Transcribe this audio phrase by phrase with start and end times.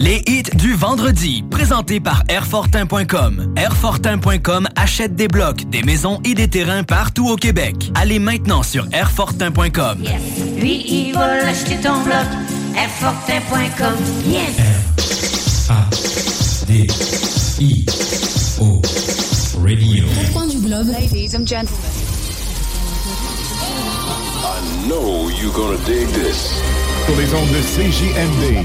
[0.00, 3.54] Les hits du vendredi, présentés par Airfortin.com.
[3.56, 7.92] Airfortin.com achète des blocs, des maisons et des terrains partout au Québec.
[7.94, 10.02] Allez maintenant sur Airfortin.com.
[10.58, 12.26] Lui, il va acheter ton bloc.
[12.76, 13.94] Airfortin.com.
[14.26, 14.56] Yes!
[16.66, 16.86] D
[17.60, 17.86] I
[18.60, 18.82] O
[19.62, 20.04] Radio.
[20.32, 20.88] Point du globe.
[20.88, 22.23] Ladies and gentlemen.
[24.54, 26.62] I know you're gonna dig this.
[27.06, 28.64] Sur les ondes de CJMD.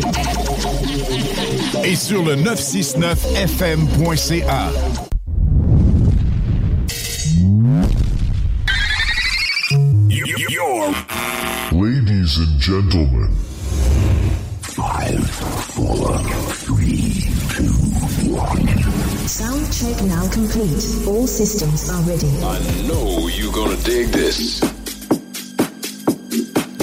[1.83, 4.69] Et sur le 969fm.ca.
[11.71, 13.31] Ladies and gentlemen.
[14.61, 15.27] Five,
[15.73, 16.19] four,
[16.53, 17.23] three,
[17.55, 17.73] two,
[18.29, 18.67] one.
[19.27, 21.07] Sound check now complete.
[21.07, 22.29] All systems are ready.
[22.43, 24.61] I know you're gonna dig this.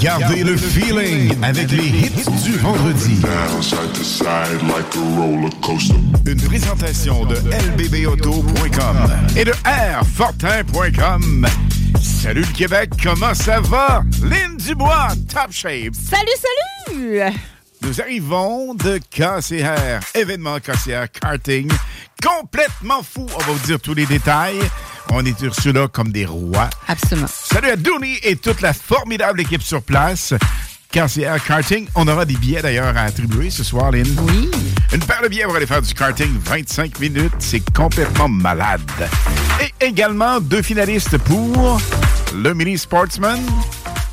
[0.00, 3.20] Gardez le feeling avec les hits du vendredi.
[6.26, 8.96] Une présentation de lbbauto.com
[9.36, 11.46] et de airfortin.com.
[12.00, 14.04] Salut le Québec, comment ça va?
[14.22, 15.94] Lynn Dubois, top shape.
[15.94, 16.28] Salut,
[16.92, 17.32] salut!
[17.82, 21.70] Nous arrivons de KCR, événement KCR karting,
[22.22, 23.26] complètement fou.
[23.34, 24.60] On va vous dire tous les détails.
[25.10, 26.68] On est reçus là comme des rois.
[26.86, 27.28] Absolument.
[27.28, 30.34] Salut à Dooney et toute la formidable équipe sur place.
[30.90, 31.86] KCR Karting.
[31.94, 34.06] On aura des billets d'ailleurs à attribuer ce soir, Lynn.
[34.22, 34.50] Oui.
[34.92, 37.32] Une paire de billets pour aller faire du karting 25 minutes.
[37.38, 38.80] C'est complètement malade.
[39.60, 41.80] Et également deux finalistes pour
[42.34, 43.38] le Mini Sportsman.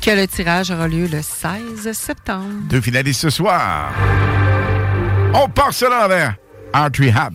[0.02, 2.44] Que le tirage aura lieu le 16 septembre.
[2.68, 3.92] Deux finalistes ce soir.
[5.34, 6.34] On part cela envers
[6.72, 7.34] Art Rehab.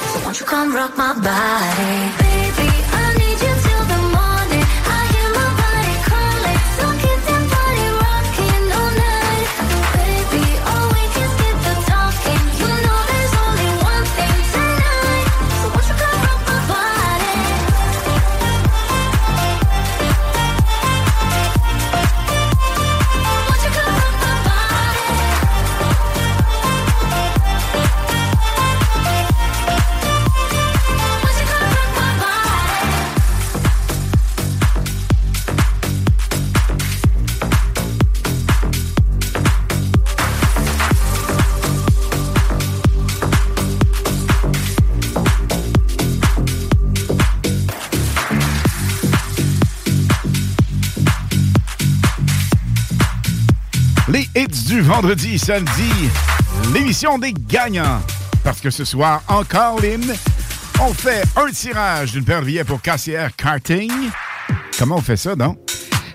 [0.41, 2.17] You come rock my body?
[2.17, 2.90] Baby,
[54.47, 55.91] du vendredi, samedi,
[56.73, 58.01] l'émission des gagnants.
[58.43, 60.13] Parce que ce soir, encore, Lynn,
[60.81, 63.91] on fait un tirage d'une paire de pour KCR Karting.
[64.79, 65.59] Comment on fait ça, donc?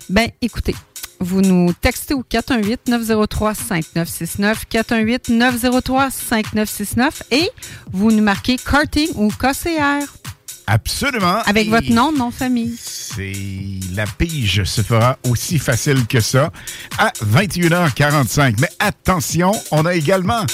[0.08, 0.74] Ben, écoutez,
[1.20, 7.48] vous nous textez au 418-903-5969, 418-903-5969 et
[7.92, 10.04] vous nous marquez karting ou KCR.
[10.66, 11.42] Absolument.
[11.46, 12.74] Avec Et votre nom, nom, famille.
[12.78, 13.32] C'est
[13.94, 16.50] la pige se fera aussi facile que ça
[16.98, 18.56] à 21h45.
[18.60, 20.44] Mais attention, on a également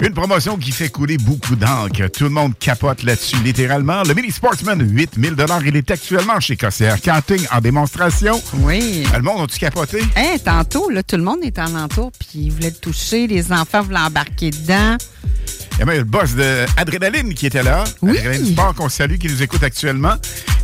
[0.00, 2.08] une promotion qui fait couler beaucoup d'encre.
[2.08, 4.02] Tout le monde capote là-dessus, littéralement.
[4.02, 5.34] Le Mini Sportsman, 8000
[5.64, 8.40] Il est actuellement chez KCR Karting en démonstration.
[8.58, 9.04] Oui.
[9.14, 10.02] Le monde a-tu capoté?
[10.16, 13.52] Hein, tantôt, là, tout le monde est en entour, puis ils voulaient le toucher, les
[13.52, 14.96] enfants voulaient embarquer dedans.
[15.72, 17.84] Il y a même le boss de Adrénaline qui était là.
[18.02, 18.16] Oui.
[18.18, 20.14] Adrénaline Sport qu'on salue, qui nous écoute actuellement.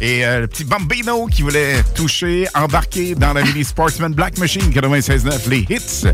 [0.01, 4.71] Et euh, le petit Bambino qui voulait toucher, embarquer dans la Mini Sportsman Black Machine
[4.71, 5.49] 96.9.
[5.49, 6.07] Les hits.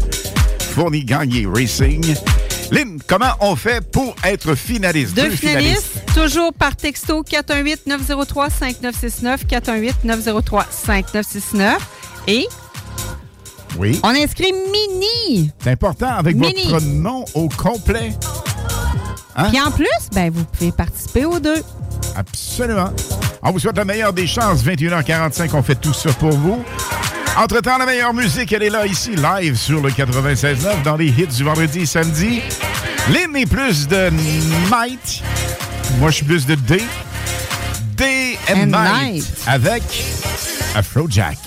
[0.74, 2.14] Fourni Gagné Racing.
[2.70, 5.14] Lynn, comment on fait pour être finaliste?
[5.14, 11.76] Deux finalistes, toujours par texto 418-903-5969, 418-903-5969.
[12.26, 12.46] Et
[13.78, 13.98] Oui.
[14.02, 15.50] on inscrit Mini.
[15.64, 16.66] C'est important avec Mini.
[16.68, 18.12] votre nom au complet.
[19.38, 19.48] Hein?
[19.50, 21.62] Puis en plus, ben, vous pouvez participer aux deux.
[22.16, 22.90] Absolument.
[23.42, 24.64] On vous souhaite la meilleure des chances.
[24.64, 26.62] 21h45, on fait tout ça pour vous.
[27.36, 31.28] Entre-temps, la meilleure musique, elle est là, ici, live sur le 96.9, dans les hits
[31.28, 32.40] du vendredi et samedi.
[33.12, 35.22] Lynn est plus de night.
[36.00, 36.82] Moi, je suis plus de day.
[37.96, 39.14] Day and, And night.
[39.14, 39.26] night.
[39.46, 39.82] Avec
[40.74, 41.38] Afrojack.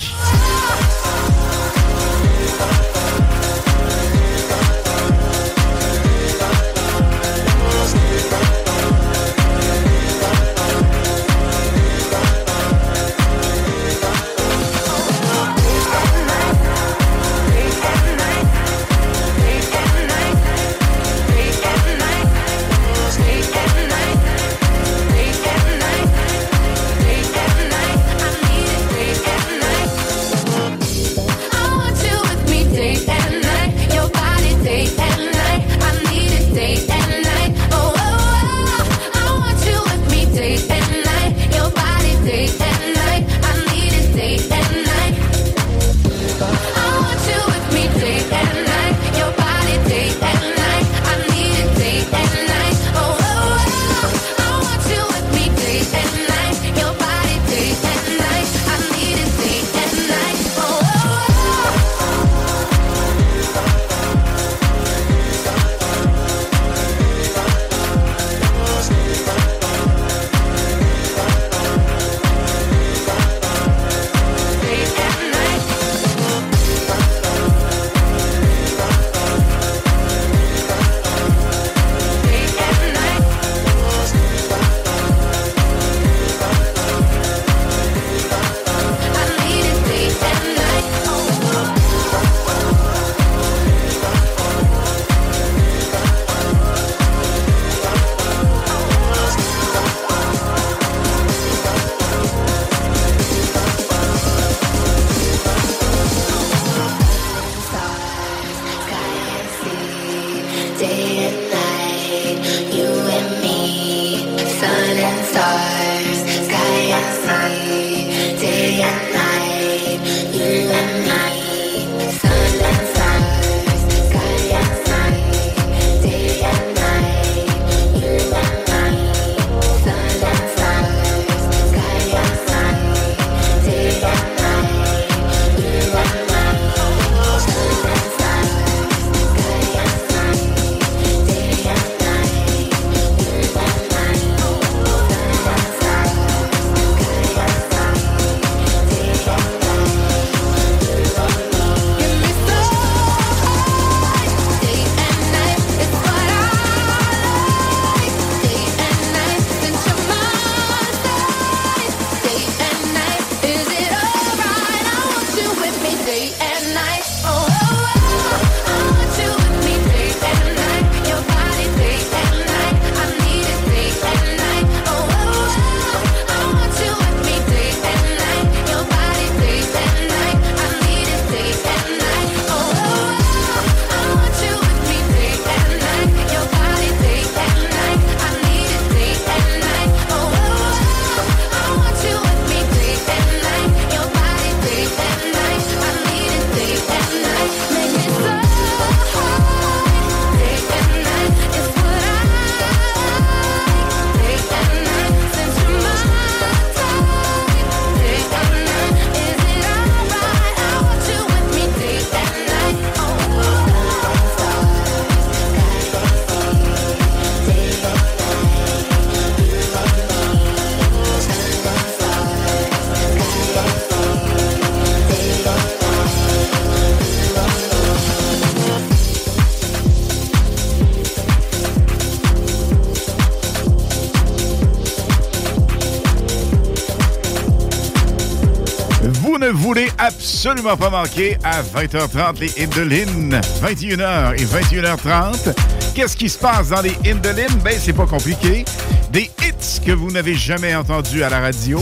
[240.02, 245.54] Absolument pas manquer à 20h30 les Indolines, 21h et 21h30.
[245.94, 247.60] Qu'est-ce qui se passe dans les Indolines?
[247.62, 248.64] Ben, c'est pas compliqué.
[249.12, 251.80] Des hits que vous n'avez jamais entendus à la radio.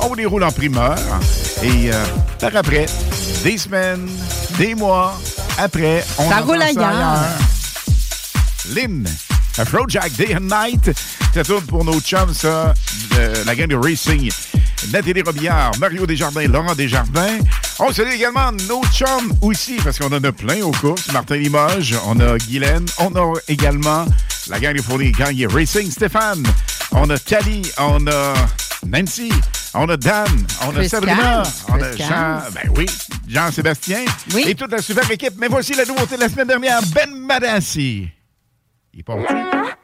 [0.00, 0.98] On vous les roule en primeur.
[1.62, 2.04] Et euh,
[2.38, 2.84] par après,
[3.42, 4.06] des semaines,
[4.58, 5.18] des mois,
[5.56, 7.24] après, on Ça roule ailleurs.
[8.74, 9.08] Lynn,
[9.56, 10.90] Afrojack Day and Night.
[11.32, 12.74] Ça tourne pour nos chums, ça,
[13.12, 14.30] de la gang de Racing.
[14.92, 17.38] Nathalie Robillard, Mario Desjardins, Laurent Desjardins.
[17.78, 21.12] On salue également nos chums aussi, parce qu'on en a plein aux courses.
[21.12, 24.06] Martin Limoges, on a Guylaine, on a également
[24.48, 26.44] la gang de fournis Gagné Racing, Stéphane.
[26.92, 28.34] On a Tali, on a
[28.86, 29.32] Nancy,
[29.74, 30.28] on a Dan,
[30.66, 32.86] on a Sabrina, on a Jean, ben oui,
[33.28, 34.04] Jean-Sébastien
[34.46, 35.34] et toute la super équipe.
[35.38, 38.08] Mais voici la nouveauté de la semaine dernière, Ben Madassi.
[38.94, 39.75] Il Don't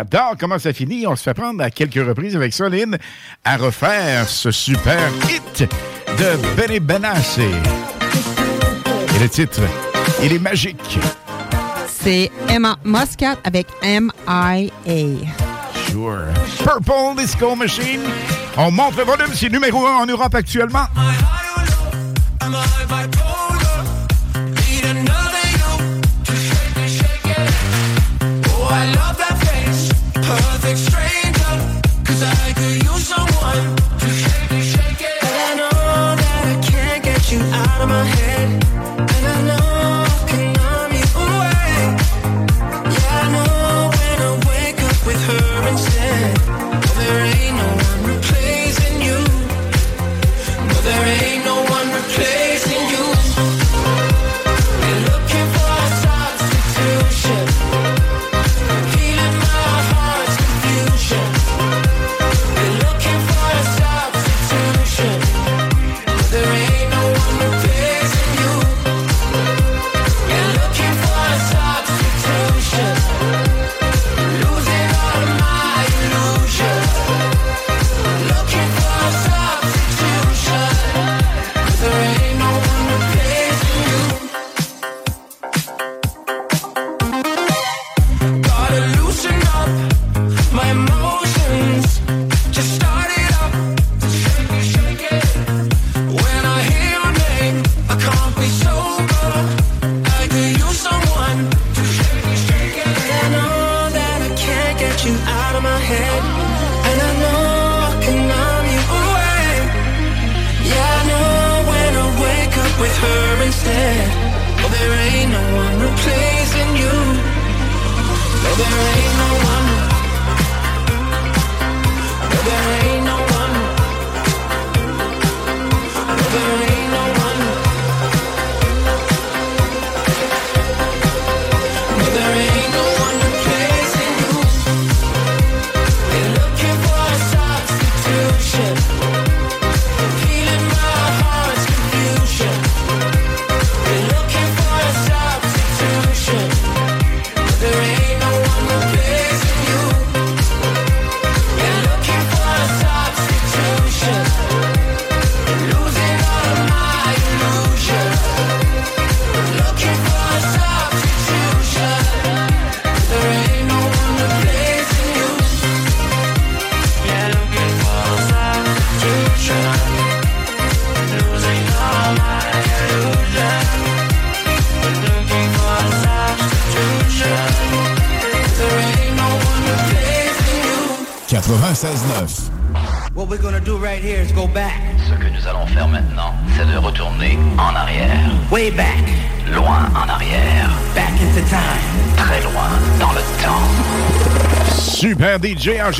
[0.00, 1.06] J'adore comment ça finit.
[1.06, 2.96] On se fait prendre à quelques reprises avec Soline
[3.44, 5.68] à refaire ce super hit
[6.16, 7.42] de Benny Benassi.
[9.14, 9.60] Et le titre,
[10.22, 10.98] il est magique.
[11.86, 14.70] C'est Emma Muscat avec M.I.A.
[15.90, 16.24] Sure.
[16.64, 18.00] Purple Disco Machine.
[18.56, 20.86] On monte le volume, c'est numéro un en Europe actuellement.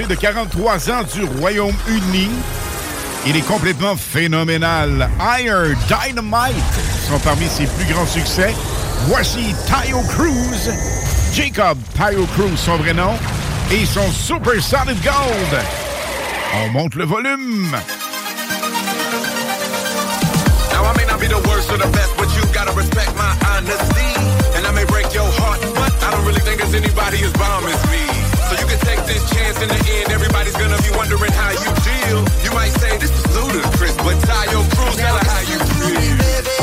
[0.09, 2.29] De 43 ans du Royaume-Uni.
[3.27, 5.11] Il est complètement phénoménal.
[5.21, 6.55] Higher Dynamite
[7.09, 8.55] sont parmi ses plus grands succès.
[9.07, 10.71] Voici Tayo Cruz.
[11.35, 13.15] Jacob Tayo Cruz, son vrai nom.
[13.71, 15.63] Et son Super Solid Gold.
[16.55, 17.71] On monte le volume.
[20.73, 22.31] Now I may not be the worst or the best, but
[22.77, 24.11] respect my honesty.
[24.57, 27.91] And I may break your heart, but I don't really think anybody as bomb as
[27.91, 28.10] me.
[29.29, 30.13] Chance in the end.
[30.13, 32.19] Everybody's gonna be wondering how you feel.
[32.45, 36.60] You might say this is ludicrous, but Tayo Cruz, tell her how you feel.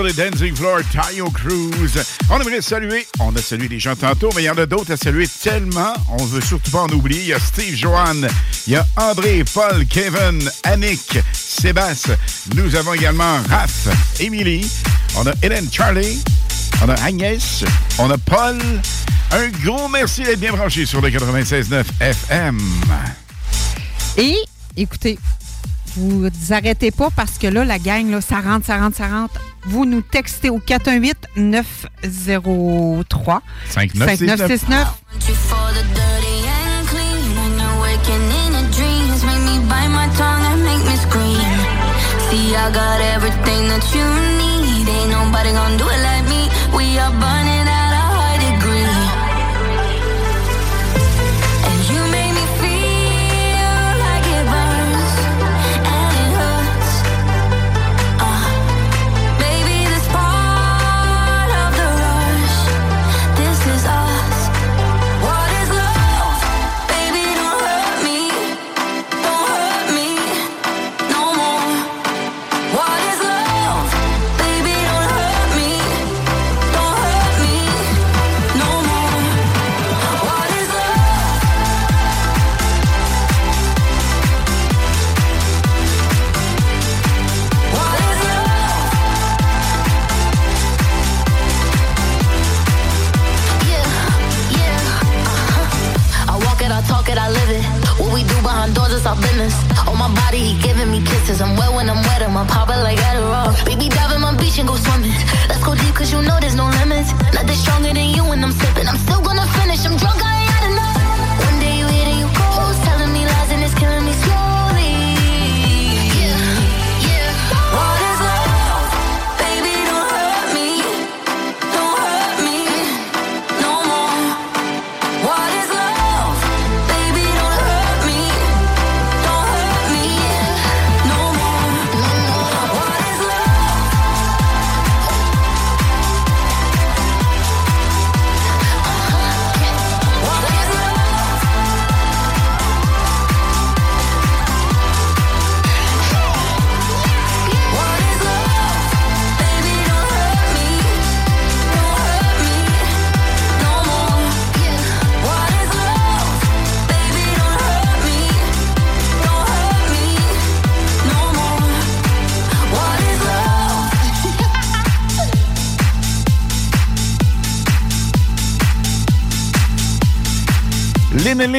[0.00, 1.98] Sur Dancing Floor, Tayo Cruz.
[2.30, 4.92] On aimerait saluer, on a salué des gens tantôt, mais il y en a d'autres
[4.92, 5.92] à saluer tellement.
[6.08, 7.20] On veut surtout pas en oublier.
[7.20, 8.26] Il y a Steve Joanne,
[8.66, 12.16] il y a André, Paul, Kevin, Annick, Sébastien.
[12.54, 13.88] Nous avons également Raph,
[14.20, 14.70] Émilie.
[15.16, 16.22] On a Hélène Charlie.
[16.82, 17.64] On a Agnès.
[17.98, 18.58] On a Paul.
[19.32, 22.58] Un gros merci d'être bien branché sur le 96.9 FM.
[24.16, 24.36] Et,
[24.76, 25.18] écoutez,
[25.96, 29.39] vous arrêtez pas parce que là, la gang, là, ça rentre, ça rentre, ça rentre
[29.70, 34.88] vous nous textez au 418 903 5969.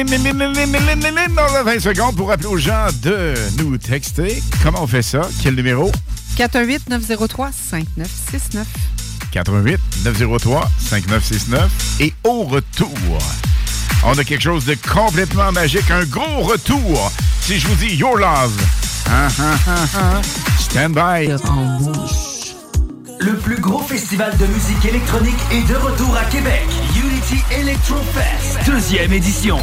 [0.04, 4.42] 20 secondes pour rappeler aux gens de nous texter.
[4.62, 5.22] Comment on fait ça?
[5.42, 5.90] Quel numéro?
[6.36, 8.64] 418-903-5969.
[9.30, 12.90] 88 903 5969 et au retour,
[14.04, 17.10] on a quelque chose de complètement magique, un gros retour.
[17.40, 18.60] Si je vous dis Your Love,
[19.10, 19.56] ah, ah,
[19.96, 20.20] ah.
[20.58, 21.28] stand by.
[23.20, 26.66] Le plus gros festival de musique électronique est de retour à Québec.
[26.96, 29.58] Unity Electro Fest, deuxième édition.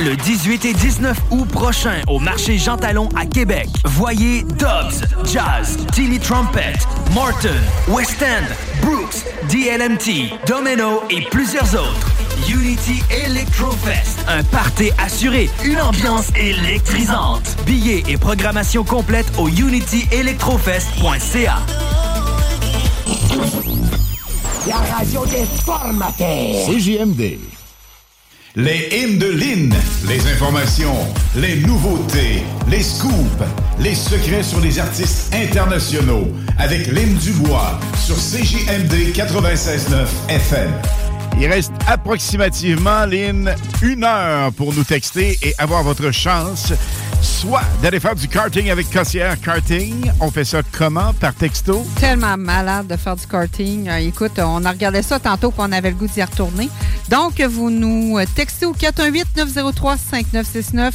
[0.00, 3.68] Le 18 et 19 août prochain au marché Jean Talon à Québec.
[3.84, 6.72] Voyez Dobbs, Jazz, Tilly Trumpet,
[7.12, 7.50] Morton,
[7.86, 8.46] West End,
[8.80, 12.08] Brooks, DLMT, Domino et plusieurs autres.
[12.48, 17.54] Unity Electro Fest, un party assuré, une ambiance électrisante.
[17.66, 21.58] Billets et programmation complète au unityelectrofest.ca.
[24.66, 26.66] La radio des formateurs.
[26.66, 27.38] CJMD.
[28.56, 29.72] Les hymnes de Lynn,
[30.08, 30.96] les informations,
[31.36, 33.44] les nouveautés, les scoops,
[33.78, 36.26] les secrets sur les artistes internationaux
[36.58, 40.72] avec Lynn Dubois sur CJMD 96.9 FM.
[41.38, 46.72] Il reste approximativement, Lynn, une heure pour nous texter et avoir votre chance,
[47.22, 50.10] soit d'aller faire du karting avec Cossière Karting.
[50.20, 51.14] On fait ça comment?
[51.14, 51.86] Par texto?
[51.98, 53.88] Tellement malade de faire du karting.
[53.88, 56.68] Euh, écoute, on a regardé ça tantôt puis on avait le goût d'y retourner.
[57.10, 60.92] Donc, vous nous textez au 418-903-5969,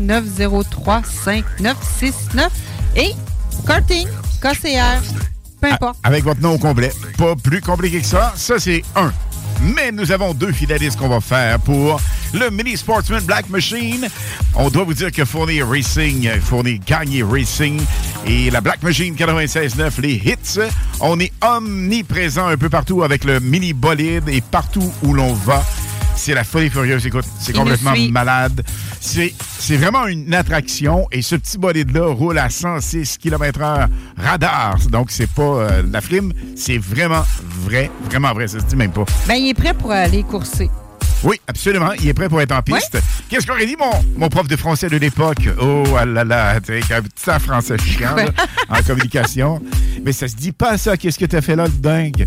[0.00, 2.48] 418-903-5969
[2.94, 3.10] et
[3.66, 4.06] karting,
[4.40, 5.02] KCR,
[5.60, 5.98] peu importe.
[6.04, 6.92] Avec votre nom complet.
[7.18, 8.32] Pas plus compliqué que ça.
[8.36, 9.12] Ça, c'est un.
[9.60, 12.00] Mais nous avons deux finalistes qu'on va faire pour
[12.34, 14.08] le Mini Sportsman Black Machine.
[14.54, 17.80] On doit vous dire que Fournier Racing, Fournier Gagné Racing
[18.26, 20.60] et la Black Machine 96.9, les hits,
[21.00, 25.62] on est omniprésent un peu partout avec le mini bolide et partout où l'on va.
[26.16, 27.06] c'est la folie furieuse.
[27.06, 28.64] Écoute, c'est complètement malade.
[29.00, 34.78] C'est vraiment une attraction et ce petit bolide-là roule à 106 km/h radar.
[34.90, 37.24] Donc, c'est pas euh, la frime, c'est vraiment
[37.64, 38.48] vrai, vraiment vrai.
[38.48, 39.04] Ça se dit même pas.
[39.28, 40.70] Ben, il est prêt pour aller courser.
[41.24, 41.92] Oui, absolument.
[42.00, 42.98] Il est prêt pour être en piste.
[43.28, 45.48] Qu'est-ce qu'aurait dit mon, mon prof de français de l'époque?
[45.60, 48.26] Oh ah là là, tu sais, un petit français chiant là,
[48.68, 49.62] en communication.
[50.04, 50.96] Mais ça se dit pas ça.
[50.96, 52.26] Qu'est-ce que t'as fait là, le dingue?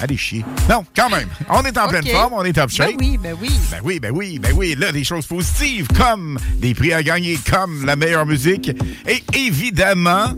[0.00, 0.44] Allez chier.
[0.68, 1.28] Non, quand même.
[1.48, 2.90] On est en pleine forme, on est top shape.
[2.90, 3.50] Ben oui, ben oui.
[3.70, 4.74] Ben oui, ben oui, ben oui.
[4.78, 8.70] Là, des choses positives comme des prix à gagner, comme la meilleure musique.
[9.06, 10.32] Et évidemment,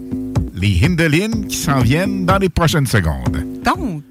[0.54, 3.53] les Hindelines qui s'en viennent dans les prochaines secondes.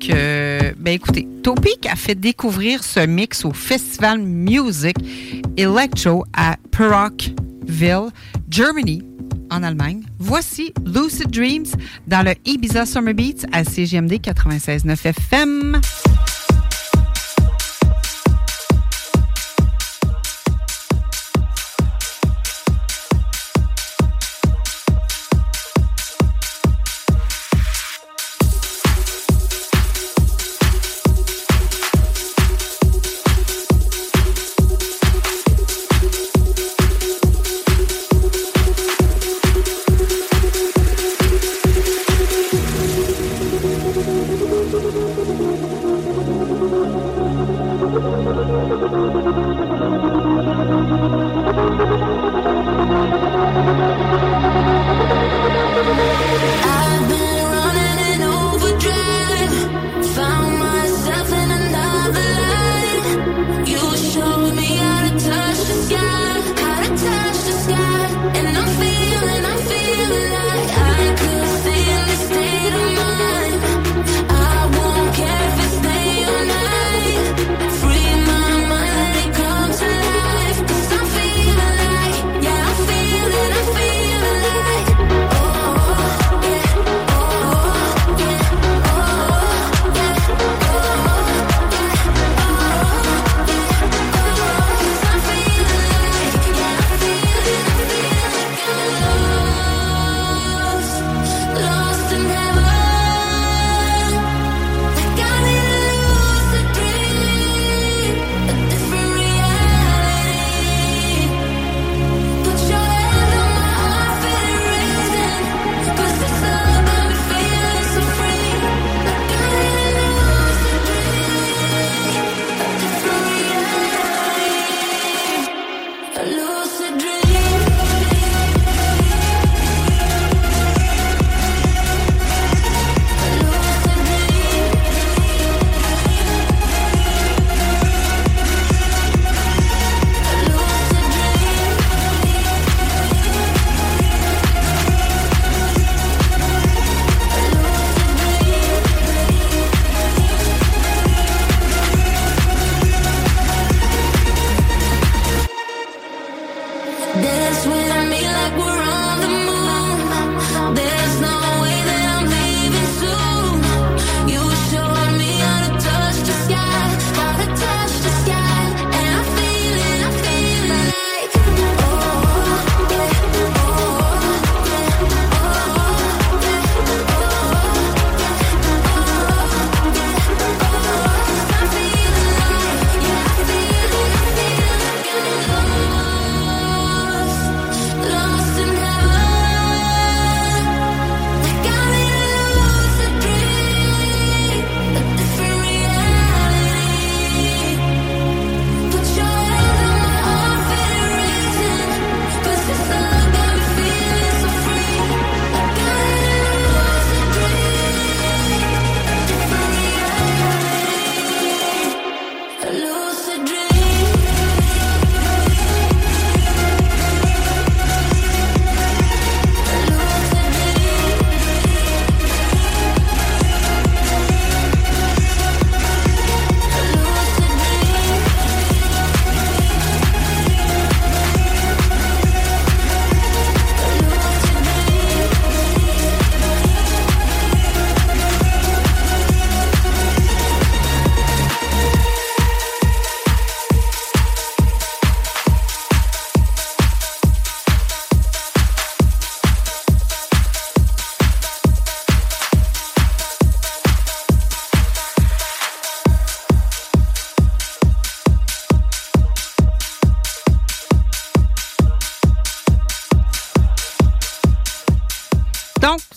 [0.03, 4.97] Donc, euh, ben écoutez, Topic a fait découvrir ce mix au Festival Music
[5.55, 8.09] Electro à Perockville,
[8.49, 9.01] Germany,
[9.49, 10.01] en Allemagne.
[10.19, 11.67] Voici Lucid Dreams
[12.05, 15.79] dans le Ibiza Summer Beats à CGMD 96.9 FM.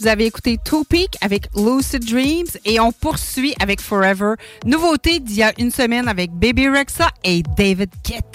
[0.06, 4.34] Vous avez écouté Two Peak avec Lucid Dreams et on poursuit avec Forever.
[4.64, 8.25] Nouveauté d'il y a une semaine avec Baby Rexa et David Guetta.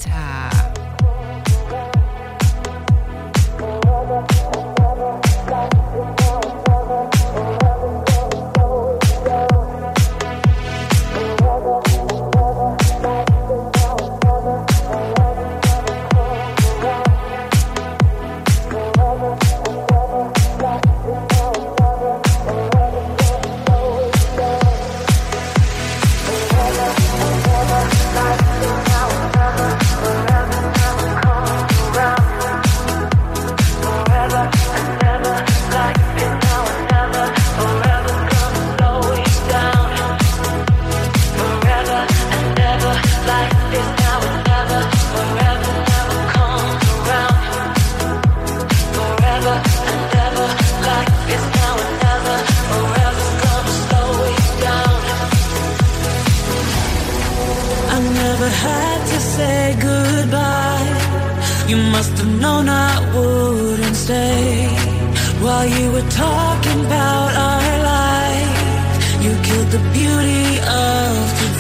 [65.62, 71.12] While you were talking about our life, you killed the beauty of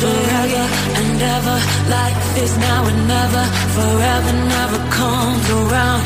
[0.02, 0.66] forever
[1.00, 1.58] and ever.
[1.98, 3.44] life is now and never,
[3.78, 6.04] forever never comes around.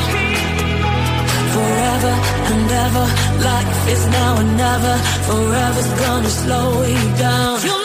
[1.56, 2.14] Forever
[2.50, 3.06] and ever,
[3.50, 4.94] life is now and never.
[5.28, 7.75] Forever's gonna slow you down.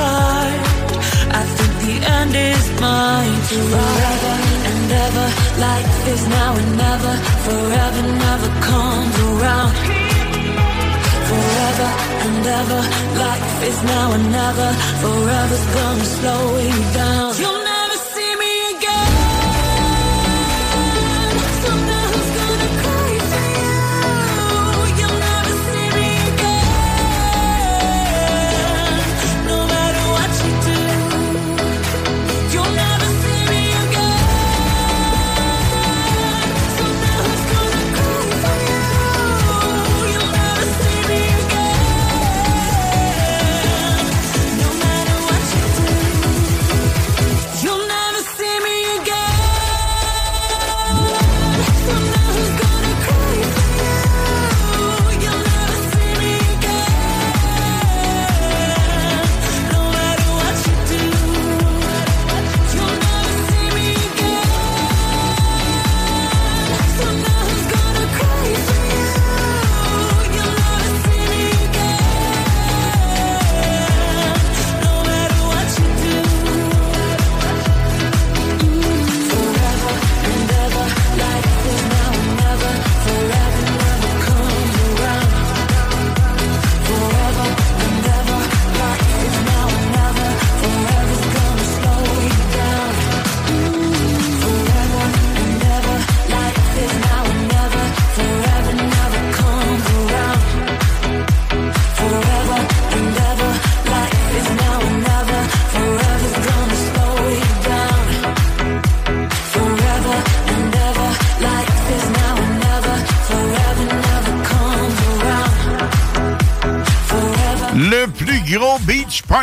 [0.00, 0.60] start.
[1.40, 4.34] I think the end is mine Forever
[4.70, 5.26] and ever,
[5.68, 7.14] life is now and never.
[7.46, 9.72] Forever never comes around.
[11.30, 11.88] Forever
[12.24, 12.80] and ever,
[13.24, 14.68] life is now and never.
[15.02, 17.59] Forever's gonna slow you down.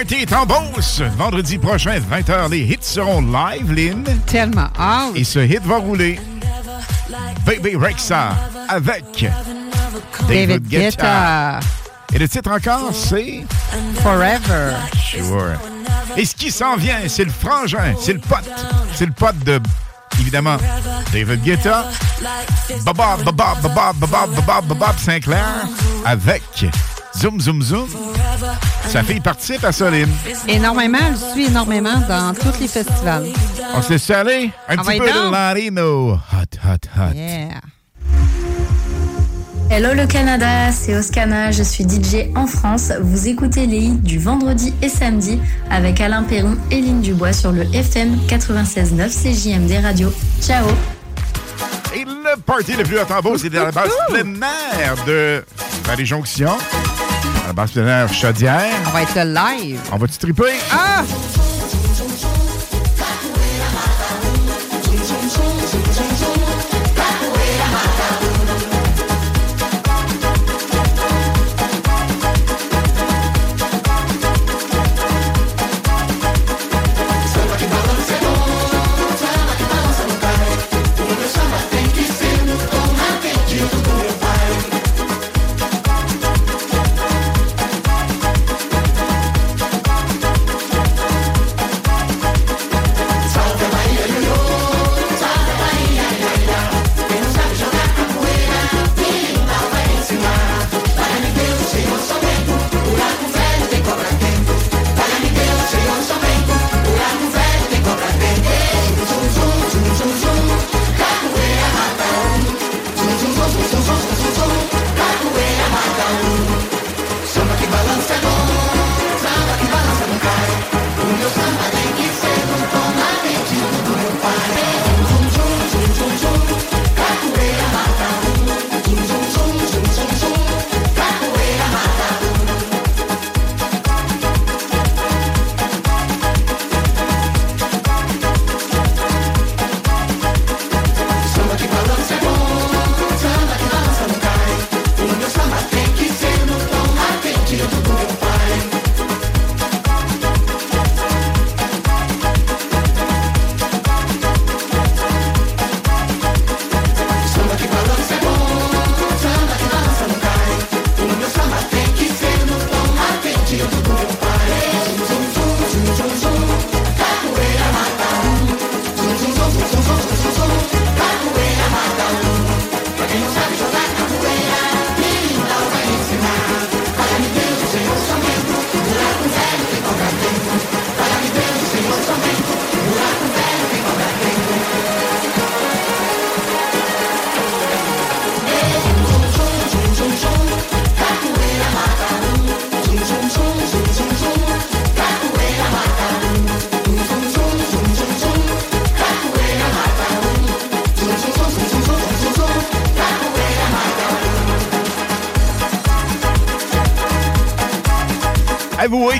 [0.09, 1.01] l'été est en bourse.
[1.17, 4.03] Vendredi prochain, 20h, les hits seront live, Lynn.
[4.25, 5.11] Tellement hâte.
[5.15, 6.19] Et ce hit va rouler.
[7.45, 8.35] Baby Rexa
[8.69, 9.25] avec
[10.27, 11.59] David, Guetta.
[12.13, 13.43] Et le titre encore, c'est
[14.01, 14.75] Forever.
[14.97, 15.53] Sure.
[16.15, 18.49] Et ce qui s'en vient, c'est le frangin, c'est le pote.
[18.93, 19.59] C'est le pote de,
[20.19, 20.57] évidemment,
[21.11, 21.85] David Guetta.
[22.85, 25.67] Baba, baba, baba, baba, baba, baba, Sinclair
[26.05, 26.43] avec
[27.15, 27.87] Zoom, Zoom, Zoom.
[28.89, 30.09] Sa fille participe à Lynn.
[30.47, 33.25] Énormément, elle suit énormément dans tous les festivals.
[33.75, 34.51] On se laisse aller?
[34.67, 35.31] Un Ah, petit peu de.
[35.31, 36.13] Larino.
[36.13, 36.17] Hot,
[36.65, 37.13] hot, hot.
[37.13, 37.59] Yeah.
[39.69, 42.93] Hello le Canada, c'est Oscana, je suis DJ en France.
[43.01, 47.51] Vous écoutez les hits du vendredi et samedi avec Alain Perron et Lynn Dubois sur
[47.51, 50.13] le FM 96.9 CJMD Radio.
[50.41, 50.65] Ciao
[51.93, 54.39] Et le party le plus en beau, c'est à la base plein
[54.79, 55.43] air de
[55.83, 56.51] Valley Jonction.
[57.47, 57.71] À la base
[58.11, 58.75] Chaudière.
[58.87, 59.79] On va être live.
[59.93, 60.59] On va-tu triper?
[60.69, 61.01] Ah!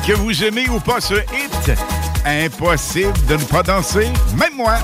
[0.07, 1.71] Que vous aimez ou pas ce hit.
[2.25, 4.07] Impossible de ne pas danser.
[4.37, 4.75] Même moi,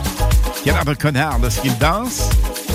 [0.62, 2.30] qui a l'air de connard de ce qu'il danse.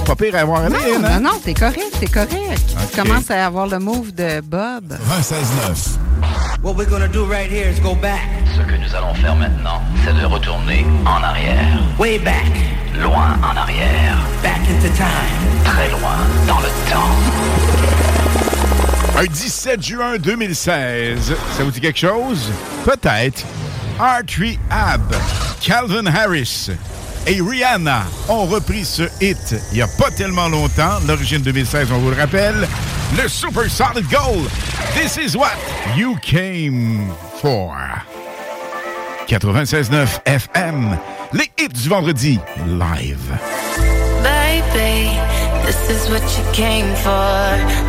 [0.07, 1.21] Pas pire à avoir allé, Non, hein?
[1.21, 2.31] non, non, t'es correct, t'es correct.
[2.73, 2.91] Ok.
[2.91, 4.97] Tu commences à avoir le move de Bob.
[5.21, 5.99] 26-9.
[6.63, 8.21] What we're gonna do right here is go back.
[8.57, 11.79] Ce que nous allons faire maintenant, c'est de retourner en arrière.
[11.99, 12.47] Way back.
[12.99, 14.17] Loin en arrière.
[14.43, 15.65] Back into time.
[15.65, 17.95] Très loin dans le temps.
[19.19, 21.35] Un 17 juin 2016.
[21.57, 22.53] Ça vous dit quelque chose?
[22.85, 23.45] Peut-être.
[23.99, 25.13] Artry Ab,
[25.61, 26.71] Calvin Harris
[27.27, 31.01] et Rihanna ont repris ce hit il n'y a pas tellement longtemps.
[31.09, 32.69] L'origine 2016, on vous le rappelle.
[33.21, 34.49] Le Super Solid Gold.
[34.95, 35.57] This is what
[35.97, 37.11] you came
[37.41, 37.75] for.
[39.27, 40.97] 96.9 FM.
[41.33, 42.39] Les hits du vendredi
[42.69, 43.37] live.
[44.23, 45.11] Baby,
[45.67, 47.89] this is what you came for.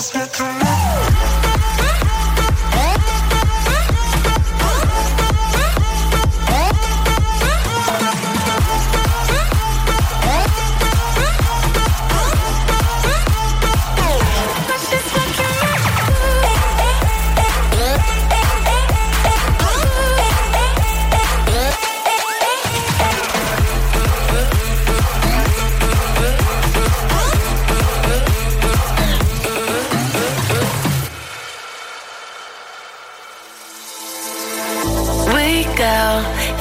[0.00, 0.59] We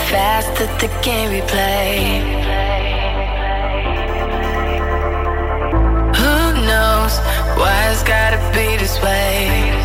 [0.09, 2.19] fast at the game we play.
[6.19, 6.35] Who
[6.65, 7.13] knows
[7.59, 9.78] why it's gotta be this way?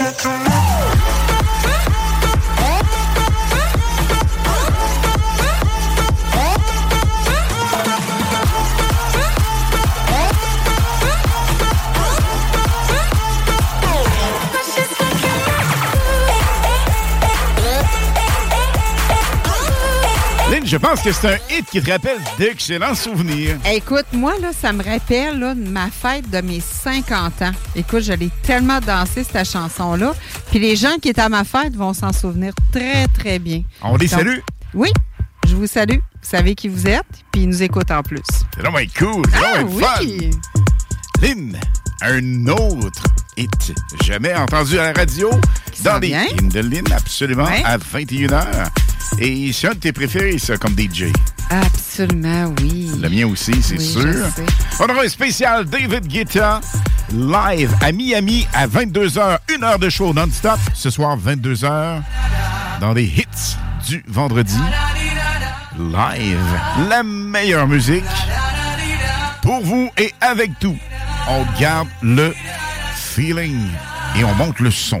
[0.00, 0.39] Lynn,
[20.70, 23.56] je pense que c'est un hit qui te rappelle d'excellents souvenirs.
[23.72, 27.50] Écoute, moi, là, ça me rappelle là, de ma fête de mes 50 ans.
[27.74, 30.14] Écoute, je l'ai tellement dansé, cette chanson-là.
[30.50, 33.62] Puis les gens qui étaient à ma fête vont s'en souvenir très, très bien.
[33.82, 34.38] On les Donc, salue.
[34.72, 34.90] Oui,
[35.48, 35.96] je vous salue.
[36.22, 37.02] Vous savez qui vous êtes,
[37.32, 38.20] puis ils nous écoutent en plus.
[38.54, 40.02] C'est vraiment cool, c'est Ah vraiment fun.
[40.02, 40.30] oui!
[41.20, 41.58] Lynn,
[42.02, 43.02] un autre
[43.36, 43.72] hit
[44.04, 45.30] jamais entendu à la radio
[45.82, 46.10] dans les
[46.42, 48.68] de Lynn, absolument, à 21h.
[49.18, 51.06] Et c'est un de tes préférés, ça, comme DJ.
[51.50, 52.90] Absolument, oui.
[53.00, 54.26] Le mien aussi, c'est Oui, sûr.
[54.78, 56.60] On aura un spécial David Guetta
[57.12, 60.58] live à Miami à 22h, une heure de show non-stop.
[60.74, 62.00] Ce soir, 22h,
[62.80, 63.56] dans les hits
[63.88, 64.58] du vendredi.
[65.78, 66.38] Live,
[66.88, 68.04] la meilleure musique
[69.42, 70.76] pour vous et avec tout.
[71.28, 72.34] On garde le
[72.94, 73.58] feeling
[74.18, 75.00] et on monte le son.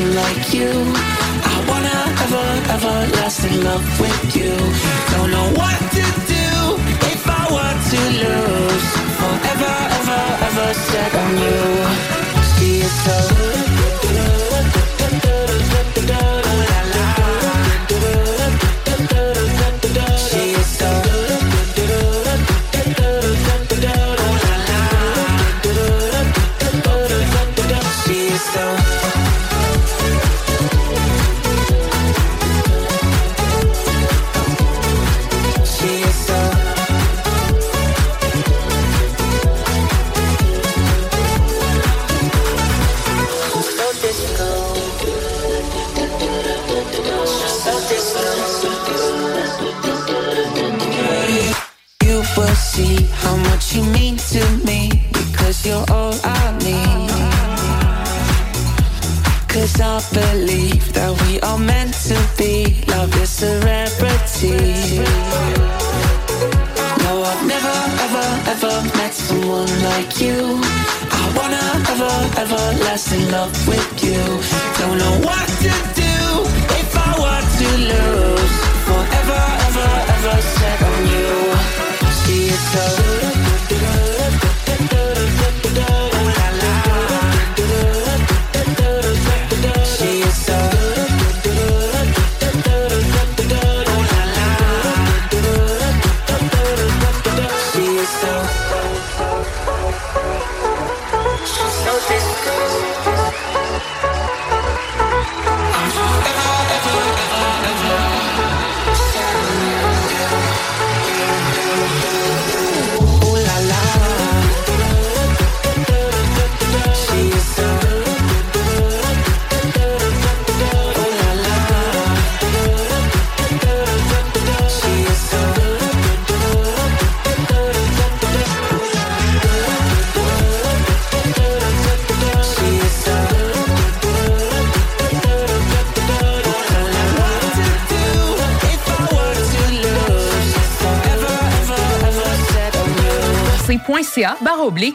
[0.00, 0.70] Someone like you.
[0.70, 4.52] I wanna ever, ever last in love with you.
[5.12, 6.46] Don't know what to do
[7.12, 8.86] if I were to lose.
[9.20, 11.58] Forever, ever, ever set on you.
[12.56, 14.39] See it so.
[73.12, 73.89] In love with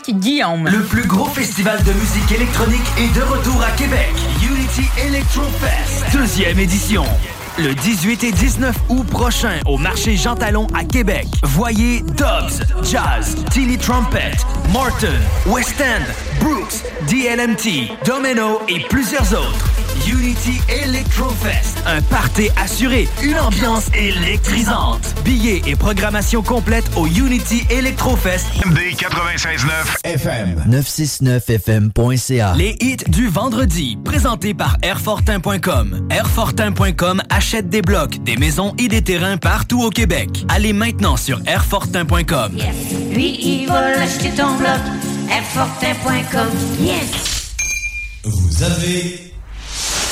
[0.07, 4.11] Le plus gros festival de musique électronique est de retour à Québec.
[4.43, 7.03] Unity Electro Fest, deuxième édition.
[7.57, 11.25] Le 18 et 19 août prochain au marché Jean Talon à Québec.
[11.41, 14.33] Voyez Dobbs, Jazz, Tilly Trumpet,
[14.71, 15.07] Martin,
[15.47, 16.03] West End,
[16.39, 19.69] Brooks, DLMT, Domino et plusieurs autres.
[20.07, 25.14] Unity Electrofest, un party assuré, une ambiance électrisante.
[25.25, 28.45] Billets et programmation complète au Unity Electrofest.
[28.63, 29.69] MD 96.9
[30.03, 30.63] FM.
[30.69, 32.53] 969fm.ca.
[32.55, 36.07] Les hits du vendredi, présentés par Airfortin.com.
[36.11, 40.45] Airfortin.com achète des blocs, des maisons et des terrains partout au Québec.
[40.49, 42.57] Allez maintenant sur Airfortin.com.
[43.11, 44.79] Lui, il va acheter ton bloc.
[45.31, 46.49] Airfortin.com.
[46.79, 47.51] Yes!
[48.23, 49.33] Vous avez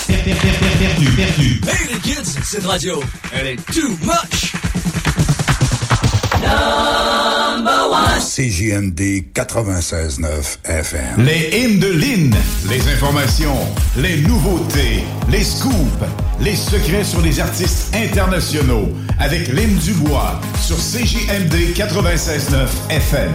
[0.08, 1.62] per- per- per- per- perdu, perdu.
[1.68, 3.02] Hey les kids, cette radio,
[3.32, 4.43] elle est too much.
[8.36, 11.24] CJMD 96.9 FM.
[11.24, 12.36] Les hymnes de Lynn,
[12.68, 13.56] les informations,
[13.96, 15.76] les nouveautés, les scoops,
[16.40, 18.90] les secrets sur les artistes internationaux
[19.20, 23.32] avec Lynn Dubois sur CJMD 96.9 FM.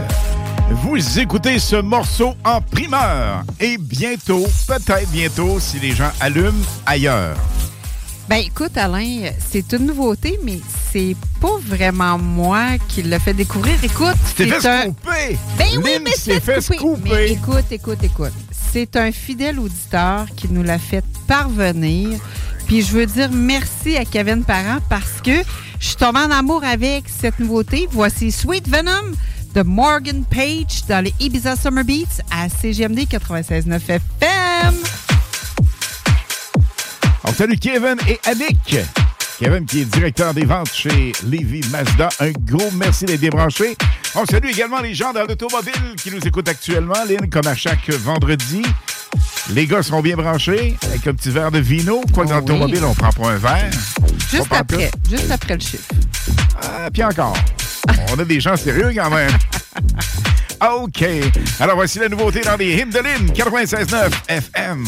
[0.82, 7.36] Vous écoutez ce morceau en primeur et bientôt, peut-être bientôt, si les gens allument ailleurs.
[8.28, 10.58] Ben écoute, Alain, c'est une nouveauté, mais
[10.92, 13.74] c'est pas vraiment moi qui l'a fait découvrir.
[13.82, 14.82] Écoute, c'est fait un.
[14.82, 15.38] scooper!
[15.56, 16.58] Ben oui, mais c'est fait.
[17.04, 18.32] Mais écoute, écoute, écoute.
[18.72, 22.18] C'est un fidèle auditeur qui nous l'a fait parvenir.
[22.66, 25.42] Puis je veux dire merci à Kevin Parent parce que
[25.80, 27.88] je suis tombée en amour avec cette nouveauté.
[27.90, 29.14] Voici Sweet Venom
[29.54, 34.74] de Morgan Page dans les Ibiza Summer Beats à CGMD 96.9 FM.
[37.24, 38.76] On salue Kevin et Annick.
[39.38, 42.08] Kevin qui est directeur des ventes chez Lévi Mazda.
[42.18, 43.76] Un gros merci d'être débranché.
[44.16, 47.88] On salue également les gens dans l'automobile qui nous écoutent actuellement, Lynn, comme à chaque
[47.88, 48.62] vendredi.
[49.50, 52.00] Les gars seront bien branchés avec un petit verre de vino.
[52.12, 52.40] Quoi que dans oui.
[52.40, 53.70] l'automobile, on prend pas un verre.
[54.28, 55.88] Juste après, juste après le chiffre.
[56.60, 57.36] Ah, puis encore.
[58.12, 59.32] On a des gens sérieux quand même.
[60.82, 61.04] OK.
[61.60, 64.84] Alors voici la nouveauté dans les hymnes de Lynn 96.9 FM.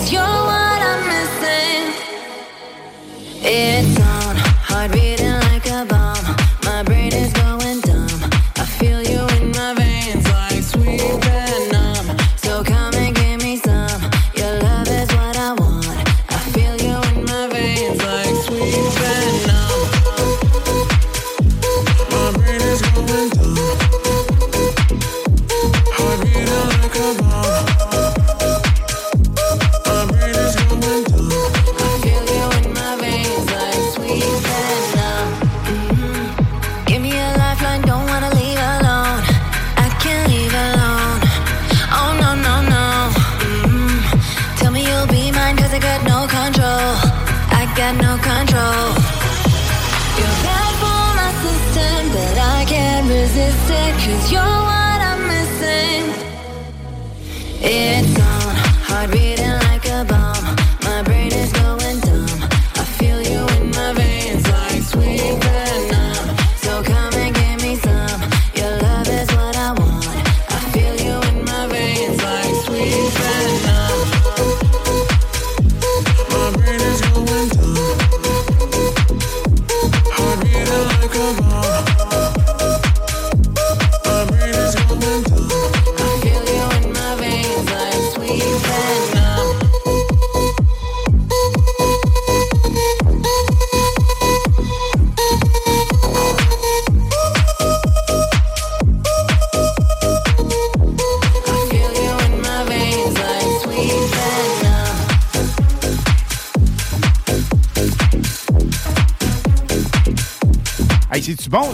[0.00, 0.49] Cause you're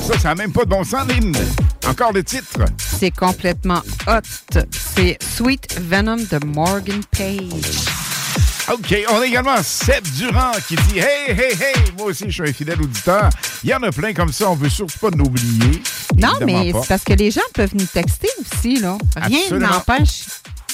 [0.07, 0.19] ça?
[0.19, 1.35] Ça n'a même pas de bon sens, Lynn.
[1.87, 2.61] Encore le titre.
[2.79, 4.61] C'est complètement hot.
[4.71, 7.87] C'est Sweet Venom de Morgan Page.
[8.73, 12.51] OK, on a également Seb Durand qui dit Hey, hey, hey, moi aussi, je suis
[12.51, 13.31] un fidèle auditeur.
[13.63, 15.83] Il y en a plein comme ça, on veut surtout pas l'oublier.
[16.17, 18.81] Non, mais c'est parce que les gens peuvent nous texter aussi.
[18.81, 18.99] Là.
[19.17, 20.25] Rien n'empêche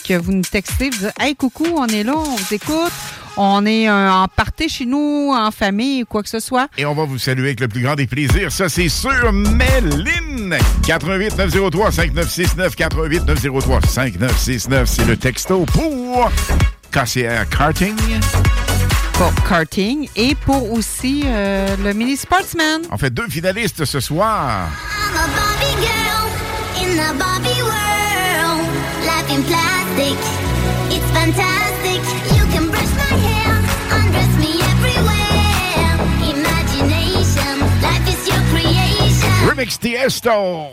[0.03, 2.93] que vous nous textez, vous dites Hey, coucou, on est là, on vous écoute,
[3.37, 6.69] on est euh, en party chez nous, en famille, quoi que ce soit.
[6.77, 9.33] Et on va vous saluer avec le plus grand des plaisirs, ça c'est sûr.
[9.33, 10.57] Méline,
[10.87, 16.31] 88 903 5969 88 903 5969, c'est le texto pour
[16.91, 17.97] KCR Karting.
[19.15, 22.83] Pour karting et pour aussi euh, le mini sportsman.
[22.91, 24.69] On fait deux finalistes ce soir.
[24.69, 26.29] I'm a Barbie girl
[26.83, 28.69] in the Barbie world.
[29.05, 30.19] Life in plastic,
[30.91, 31.72] it's fantastic.
[39.47, 40.71] Remix Tiesto.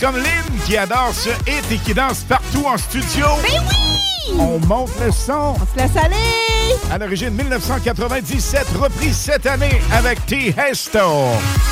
[0.00, 3.26] Comme Lynn qui adore ce hit et qui danse partout en studio.
[3.42, 4.36] Mais oui!
[4.38, 5.54] On monte le son.
[5.54, 6.16] On se laisse aller!
[6.90, 10.98] À l'origine 1997, reprise cette année avec Tiesto.
[10.98, 11.63] Mais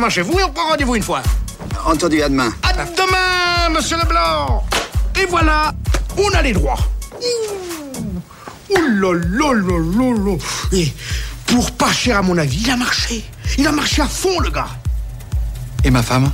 [0.00, 1.22] demain chez vous et on prend rendez-vous une fois.
[1.84, 2.50] Entendu, à demain.
[2.62, 4.64] À demain, monsieur Leblanc
[5.20, 5.74] Et voilà,
[6.16, 6.78] on a les droits.
[7.20, 8.08] Ouh
[8.70, 10.36] Ouh là là là là là
[10.72, 10.90] Et
[11.44, 13.22] pour pas cher à mon avis, il a marché.
[13.58, 14.68] Il a marché à fond, le gars.
[15.84, 16.30] Et ma femme?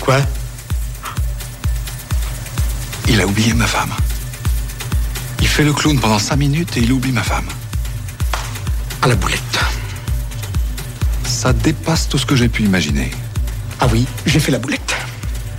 [0.00, 0.16] Quoi?
[3.06, 3.92] Il a oublié ma femme.
[5.40, 7.46] Il fait le clown pendant cinq minutes et il oublie ma femme.
[9.00, 9.49] À la boulette.
[11.50, 13.10] Ça dépasse tout ce que j'ai pu imaginer.
[13.80, 14.94] Ah oui, j'ai fait la boulette.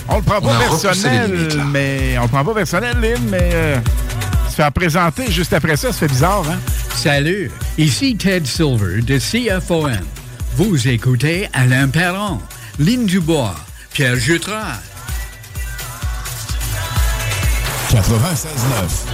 [0.07, 3.77] On le prend pas personnel, limites, mais on le prend pas personnel, Lynn, mais euh,
[4.49, 6.59] se faire présenter juste après ça, ça fait bizarre, hein?
[6.95, 9.91] Salut, ici Ted Silver de CFOM.
[10.55, 12.39] Vous écoutez Alain Perron,
[12.79, 13.55] Lynn Dubois,
[13.91, 14.79] Pierre Jutras.
[17.91, 19.10] 96.9.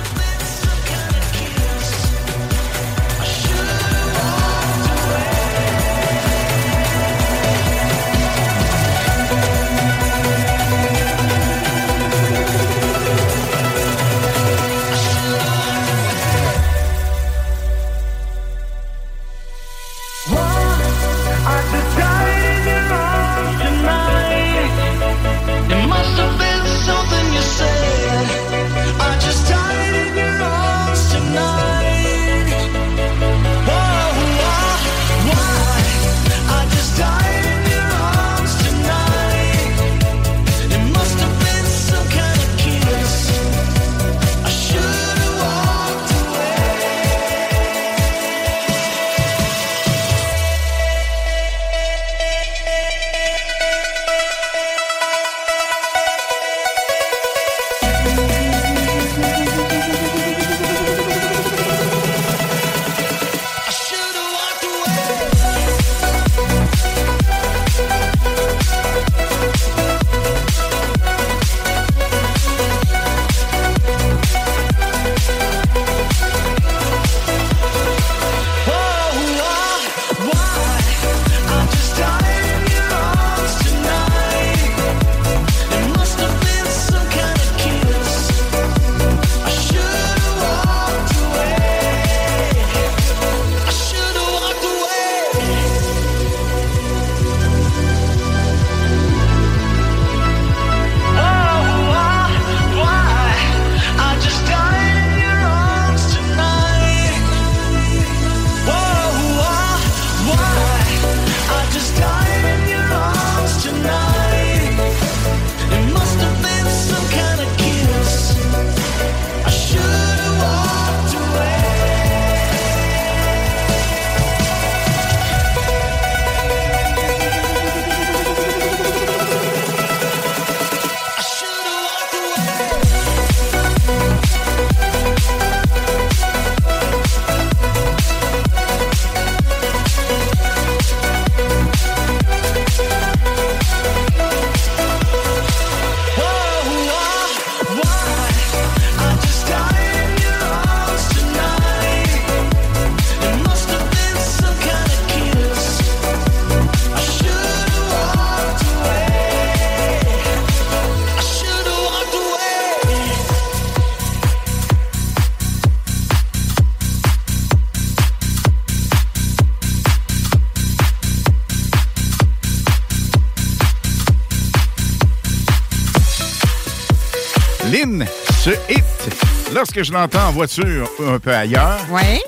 [179.77, 181.79] lorsque je l'entends en voiture un peu ailleurs,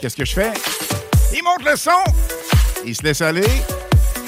[0.02, 0.52] qu'est-ce que je fais?
[1.34, 1.92] Il monte le son,
[2.86, 3.48] il se laisse aller.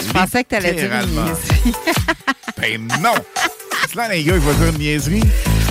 [0.07, 1.73] Je pensais que tu allais dire une niaiserie.
[2.59, 3.15] Ben non!
[3.87, 5.23] C'est là, les gars, il va dire une niaiserie.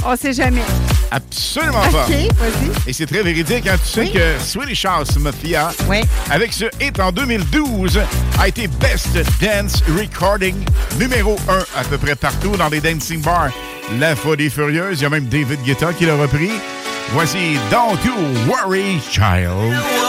[0.05, 0.62] On sait jamais.
[1.11, 2.05] Absolument pas.
[2.05, 2.90] OK, vas-y.
[2.90, 3.66] Et c'est très véridique.
[3.68, 3.76] Hein?
[3.84, 5.70] Tu sais que Swedish House Mafia,
[6.30, 8.01] avec ce hit en 2012,
[8.40, 9.09] a été Best
[9.40, 10.57] Dance Recording
[10.98, 13.51] numéro 1 à peu près partout dans les dancing bars.
[14.01, 15.01] La folie furieuse.
[15.01, 16.51] Il y a même David Guetta qui l'a repris.
[17.12, 18.14] Voici Don't You
[18.48, 19.99] Worry Child.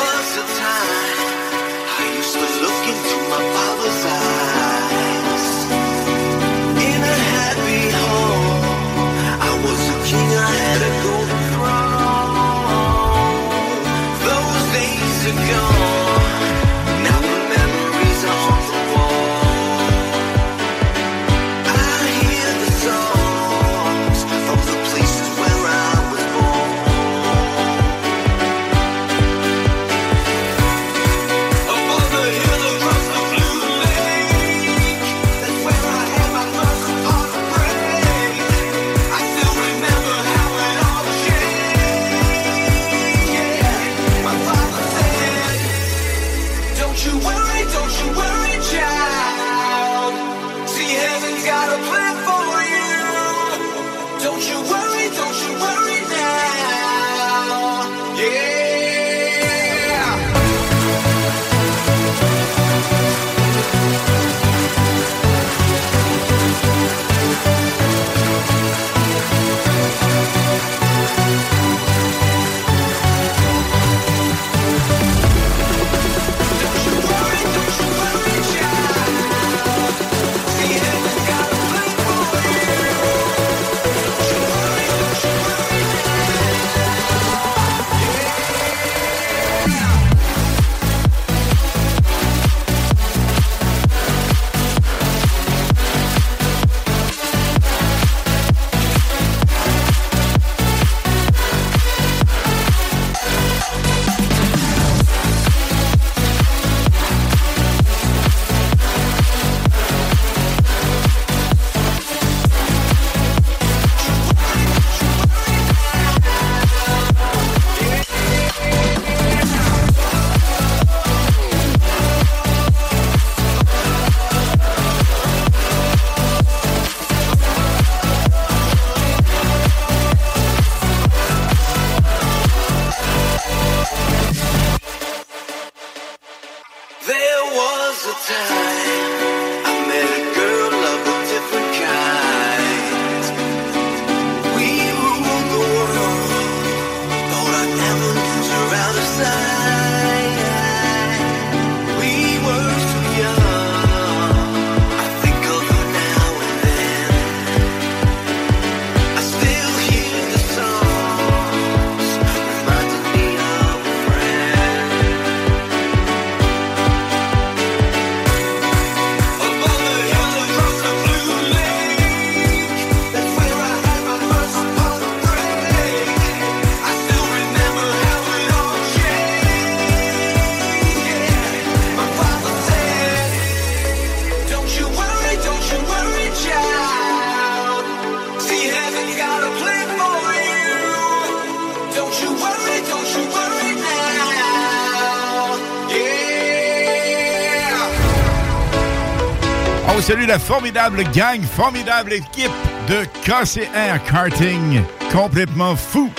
[200.39, 202.51] Formidable gang, formidable équipe
[202.87, 206.09] de KCR Karting, complètement fou.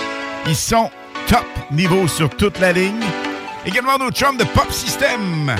[0.45, 0.89] Ils sont
[1.27, 3.03] top niveau sur toute la ligne.
[3.65, 5.55] Également nos chums de Pop System.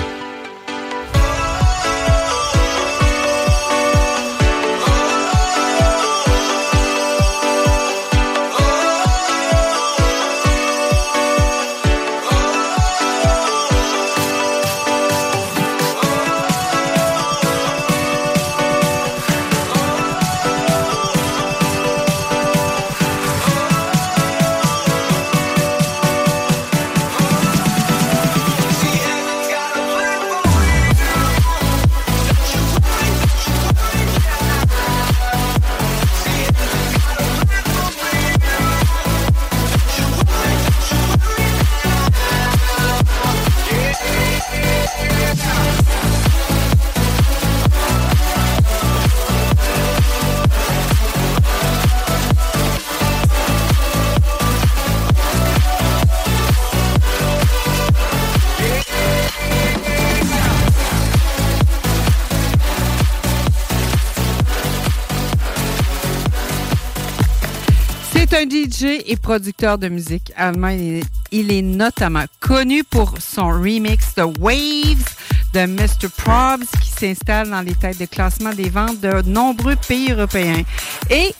[68.82, 70.68] Et producteur de musique allemand.
[70.68, 75.14] Il est, il est notamment connu pour son remix de Waves
[75.52, 76.08] de Mr.
[76.16, 80.62] Probs qui s'installe dans les têtes de classement des ventes de nombreux pays européens.
[81.08, 81.32] Et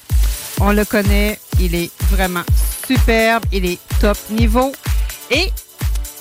[0.61, 2.45] on le connaît, il est vraiment
[2.87, 4.70] superbe, il est top niveau
[5.30, 5.51] et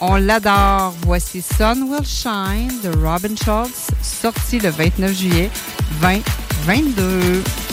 [0.02, 0.96] on l'adore.
[1.04, 5.52] Voici Sun Will Shine de Robin Schultz, sorti le 29 juillet
[6.02, 7.73] 2022.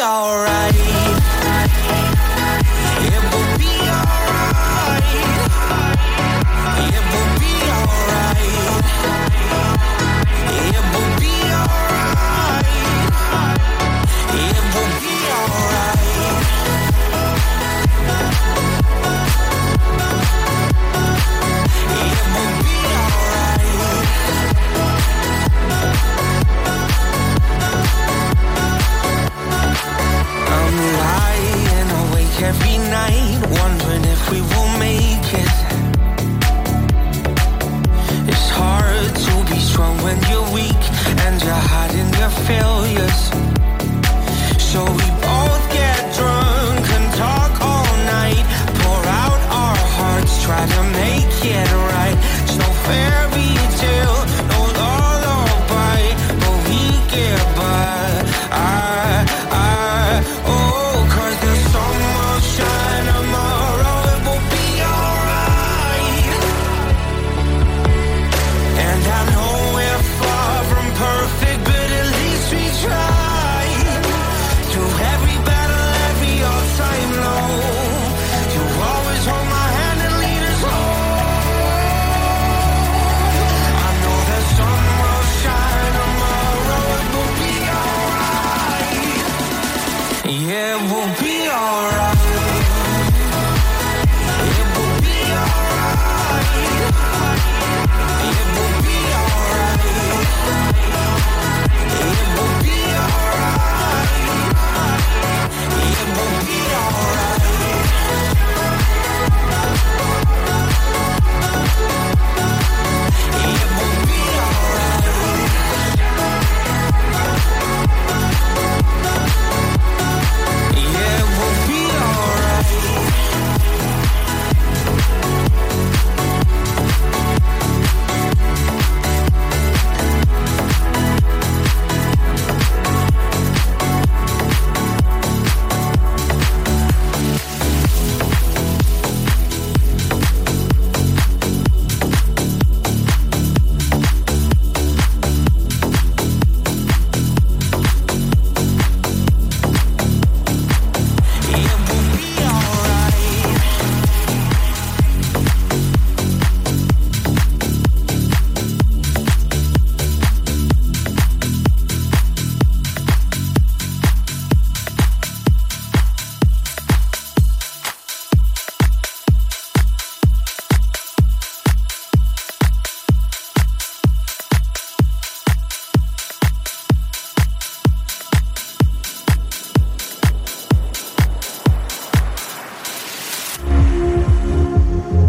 [0.00, 1.15] alright.
[42.46, 43.30] Failures.
[44.58, 48.44] So we both get drunk and talk all night,
[48.80, 51.85] pour out our hearts, try to make it right.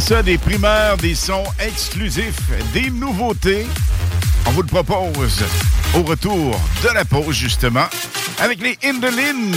[0.00, 2.40] Ça, des primeurs, des sons exclusifs,
[2.72, 3.66] des nouveautés?
[4.46, 5.44] On vous le propose
[5.94, 7.84] au retour de la pause, justement,
[8.40, 9.54] avec les Indolines.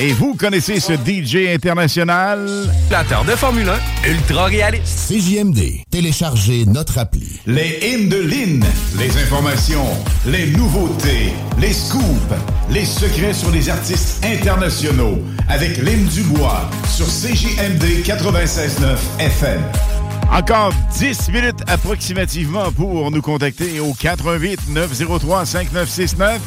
[0.00, 2.46] Et vous connaissez ce DJ international?
[2.88, 3.68] Plateur de Formule
[4.04, 5.08] 1, ultra réaliste.
[5.08, 7.40] CJMD, téléchargez notre appli.
[7.46, 8.66] Les Indolines.
[8.98, 9.86] Les informations,
[10.26, 12.34] les nouveautés, les scoops,
[12.70, 15.22] les secrets sur les artistes internationaux.
[15.48, 19.60] Avec Lynn Dubois sur CJMD 96.9 FM.
[20.30, 26.40] Encore 10 minutes approximativement pour nous contacter au 88 903 5969.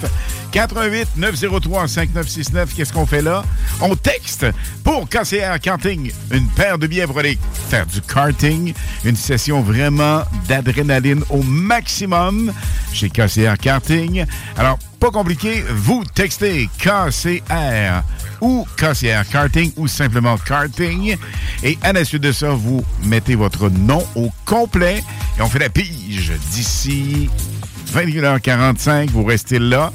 [0.53, 2.73] 88 903 5969.
[2.73, 3.43] Qu'est-ce qu'on fait là?
[3.81, 4.45] On texte
[4.85, 6.13] pour KCR Karting.
[6.31, 7.19] Une paire de billets pour
[7.69, 8.73] faire du karting.
[9.03, 12.53] Une session vraiment d'adrénaline au maximum
[12.93, 14.25] chez KCR Karting.
[14.57, 18.01] Alors, pas compliqué, vous textez KCR
[18.41, 21.17] ou KCR Karting ou simplement Karting.
[21.63, 25.03] Et à la suite de ça, vous mettez votre nom au complet
[25.37, 27.29] et on fait la pige d'ici
[27.93, 29.09] 21h45.
[29.11, 29.91] Vous restez là.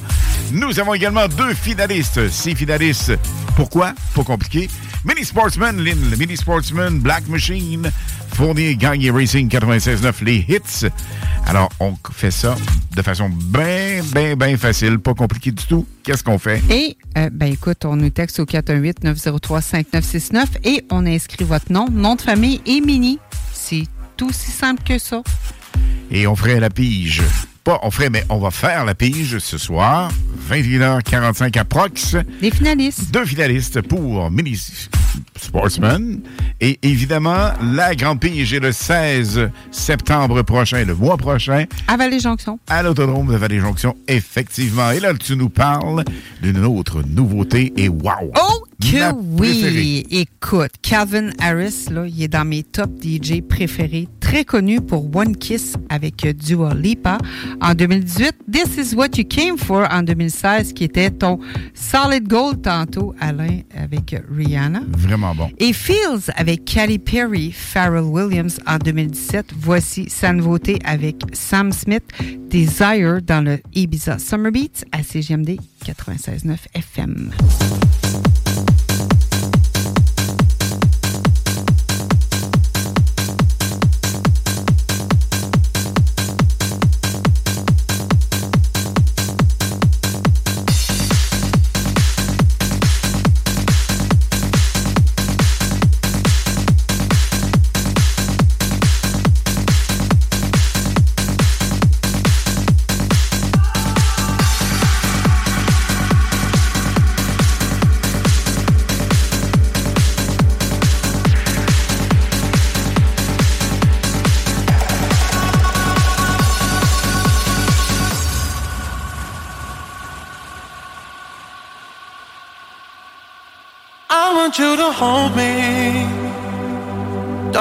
[0.52, 2.28] Nous avons également deux finalistes.
[2.31, 3.12] Six finalistes.
[3.56, 3.93] Pourquoi?
[4.14, 4.69] Pas compliqué.
[5.05, 7.90] Mini Sportsman, Lynn, Mini Sportsman, Black Machine,
[8.35, 10.86] Fournier, Gagné Racing 96.9, les hits.
[11.53, 12.57] Alors, on fait ça
[12.97, 15.87] de façon bien, bien, bien facile, pas compliqué du tout.
[16.03, 16.62] Qu'est-ce qu'on fait?
[16.70, 22.15] Et, euh, ben écoute, on nous texte au 418-903-5969 et on inscrit votre nom, nom
[22.15, 23.19] de famille et mini.
[23.53, 23.85] C'est
[24.16, 25.23] tout aussi simple que ça.
[26.11, 27.20] Et on ferait la pige.
[27.65, 30.11] Pas on ferait, mais on va faire la pige ce soir,
[30.51, 32.17] 21h45 approx.
[32.41, 33.13] Des finalistes.
[33.13, 34.61] Deux finalistes pour Mini
[35.37, 36.21] Sportsman.
[36.61, 42.59] Et évidemment, la grande pige est le 16 septembre prochain, le mois prochain, À Vallée-Jonction.
[42.69, 44.91] à l'Autodrome de Vallée-Jonction, effectivement.
[44.91, 46.05] Et là, tu nous parles
[46.43, 48.33] d'une autre nouveauté et wow!
[48.37, 50.05] Oh que oui!
[50.11, 54.09] Écoute, Calvin Harris, là, il est dans mes top DJ préférés.
[54.21, 57.19] Très connu pour One Kiss avec Dua Lipa
[57.61, 58.33] en 2018.
[58.51, 61.39] This is What You Came For en 2016, qui était ton
[61.74, 64.83] Solid Gold tantôt, Alain, avec Rihanna.
[64.99, 65.51] Vraiment bon.
[65.59, 69.53] Et Fields avec Katy Perry, Pharrell Williams en 2017.
[69.57, 72.05] Voici sa nouveauté avec Sam Smith,
[72.51, 77.31] Desire dans le Ibiza Summer Beats à CGMD 96.9 FM.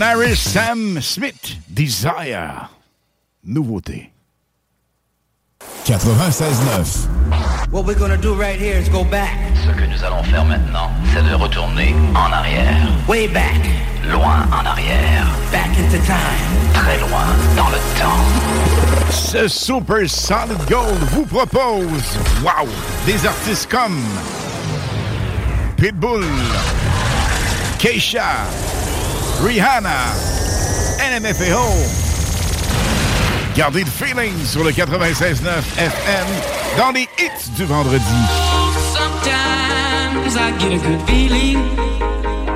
[0.00, 2.70] Calvin Harris, Sam Smith, Desire.
[3.44, 4.10] Nouveauté.
[5.84, 7.70] 96.9.
[7.70, 9.36] What we're gonna do right here is go back.
[9.62, 12.88] Ce que nous allons faire maintenant, c'est de retourner en arrière.
[13.08, 13.60] Way back.
[14.10, 15.26] Loin en arrière.
[15.52, 16.72] Back into time.
[16.72, 19.10] Très loin dans le temps.
[19.10, 22.66] Ce Super Solid Gold vous propose, wow,
[23.04, 24.00] des artistes comme
[25.76, 26.24] Pitbull,
[27.78, 28.46] Keisha,
[29.42, 29.96] Rihanna,
[31.00, 31.72] NMFAO.
[33.56, 35.48] Gardez le feeling sur le 96.9
[35.78, 36.26] FM
[36.76, 38.04] dans les hits du vendredi.
[38.94, 41.58] Sometimes I get a good feeling.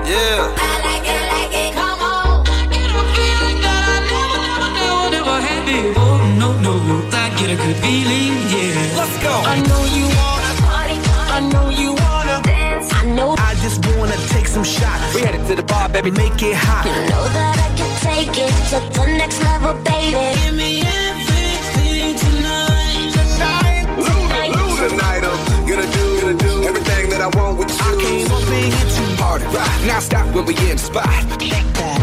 [0.07, 0.53] Yeah.
[0.57, 2.45] I like it, like it, come on.
[2.47, 6.21] I get a feeling that I never, never, never, never had before.
[6.39, 6.75] No, no,
[7.13, 8.99] I get a good feeling, yeah.
[8.99, 9.33] Let's go.
[9.33, 10.99] I know you wanna party.
[11.33, 12.93] I know you wanna dance.
[12.93, 13.44] I know.
[13.65, 15.15] I just wanna take some shots.
[15.15, 16.11] We headed to the bar, baby.
[16.11, 16.85] Make it hot.
[16.85, 20.13] You know that I can take it to the next level, baby.
[20.13, 23.09] Give me everything tonight.
[23.17, 23.87] Tonight.
[24.05, 24.91] Tonight.
[24.91, 27.89] Tonight I'm gonna do, gonna do everything that I want with you.
[27.89, 29.47] I came up in here to party.
[29.47, 29.87] Right.
[29.87, 31.09] Now stop when we in the spot.
[31.41, 31.94] Check that.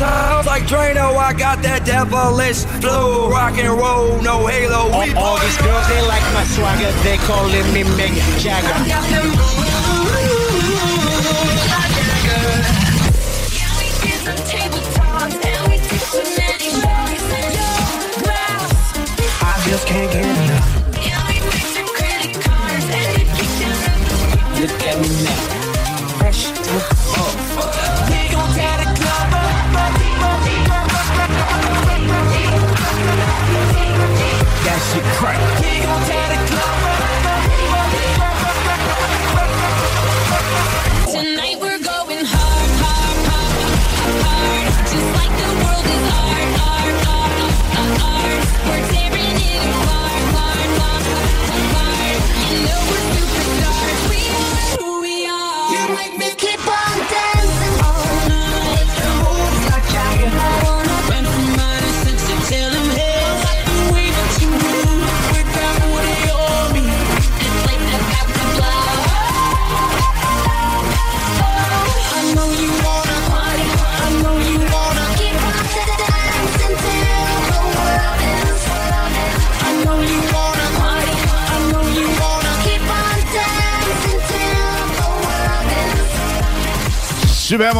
[0.00, 1.16] Through these halls like Drano.
[1.16, 4.88] I got that devilish flow, rock and roll, no halo.
[4.98, 6.92] We All these girls, they like my swagger.
[7.04, 8.74] They calling me Mick Jagger.
[19.42, 20.49] I just can't get enough.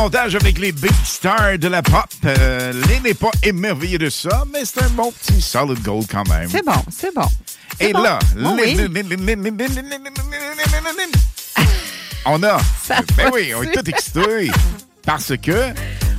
[0.03, 2.07] avec les big stars de la pop.
[2.25, 6.27] Euh, les n'est pas émerveillé de ça, mais c'est un bon petit solid gold quand
[6.27, 6.49] même.
[6.51, 7.29] C'est bon, c'est bon.
[7.79, 8.19] Et là,
[12.25, 12.59] on a.
[13.17, 14.51] Ben oui, on est tout excités
[15.05, 15.75] parce que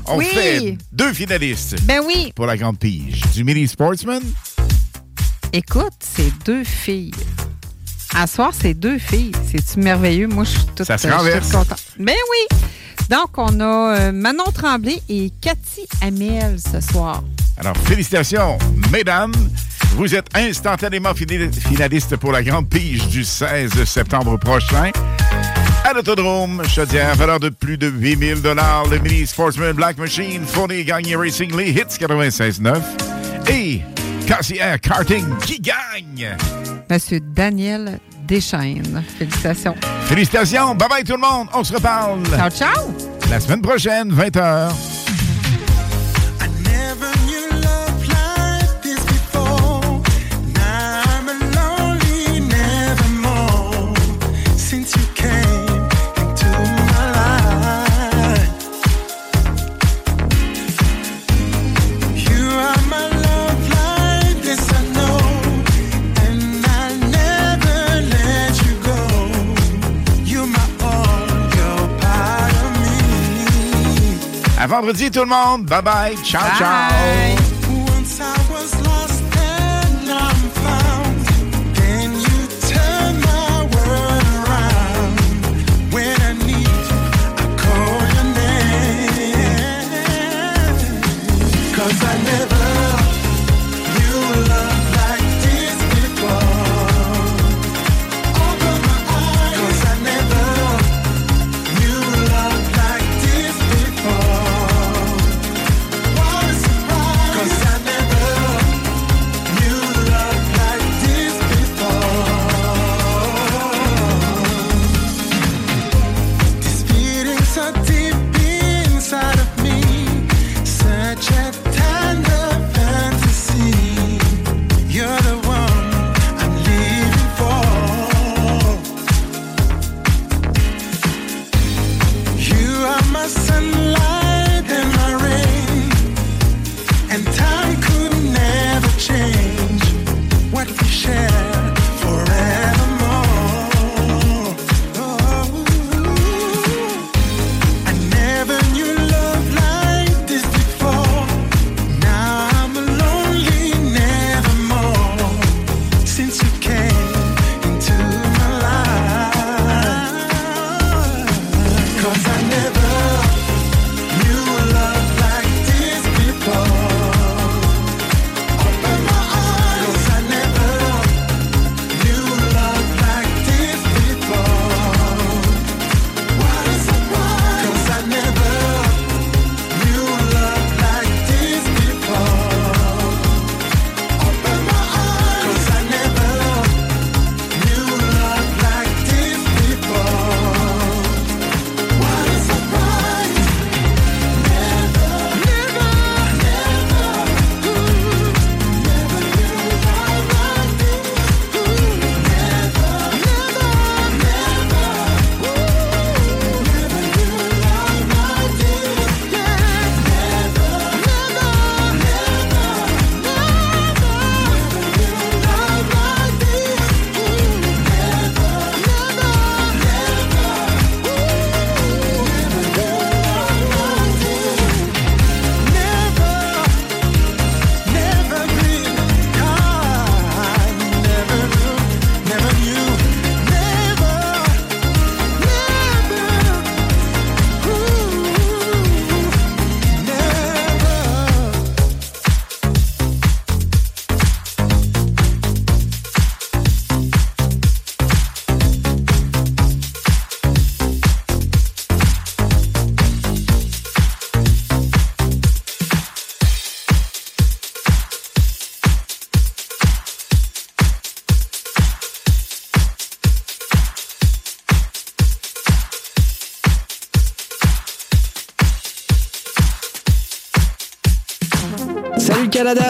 [0.06, 1.82] on fait deux finalistes.
[1.82, 2.32] Ben oui.
[2.36, 4.22] Pour la grande pige du mini sportsman.
[5.54, 7.14] Écoute, c'est deux filles.
[8.16, 9.32] À soir, c'est deux filles.
[9.50, 10.28] C'est merveilleux.
[10.28, 11.40] Moi, je suis toute, Ça se euh.
[11.98, 12.58] Mais oui.
[13.10, 17.24] Donc, on a euh, Manon Tremblay et Cathy Amiel ce soir.
[17.58, 18.58] Alors, félicitations,
[18.92, 19.34] mesdames.
[19.96, 24.92] Vous êtes instantanément finalistes pour la grande pige du 16 septembre prochain.
[25.84, 30.86] À l'Autodrome, Chaudière, valeur de plus de 8000 Le Mini Sportsman Black Machine fournit et
[30.86, 32.82] gagne Racing Lee Hits 96.9.
[33.50, 33.82] Et
[34.26, 36.38] Cassier Karting qui gagne.
[36.90, 38.00] Monsieur Daniel
[39.18, 39.76] Félicitations.
[40.06, 40.76] Félicitations.
[40.76, 41.48] Bye bye tout le monde.
[41.54, 42.20] On se reparle.
[42.38, 42.94] Ciao, ciao.
[43.30, 45.01] La semaine prochaine, 20h.
[74.62, 75.66] À vendredi tout le monde.
[75.66, 76.16] Bye bye.
[76.24, 77.41] Ciao, ciao.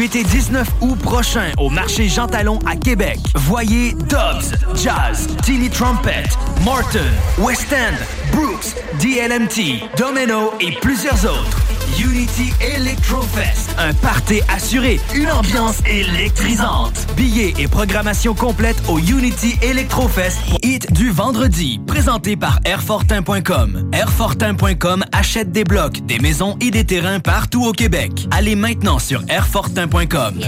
[0.00, 3.18] 18 et 19 août prochain au marché Jean Talon à Québec.
[3.34, 6.24] Voyez Dobbs, Jazz, Tilly Trumpet,
[6.64, 7.04] Martin,
[7.36, 8.02] West End,
[8.34, 11.58] Brooks, DLMT, Domino et plusieurs autres.
[11.98, 17.06] Unity Electro Fest, un party assuré, une ambiance électrisante.
[17.20, 23.90] Billets et programmation complète au Unity Electro Fest Hit du vendredi, présenté par Airfortin.com.
[23.92, 28.26] Airfortin.com achète des blocs, des maisons et des terrains partout au Québec.
[28.30, 30.40] Allez maintenant sur Airfortin.com.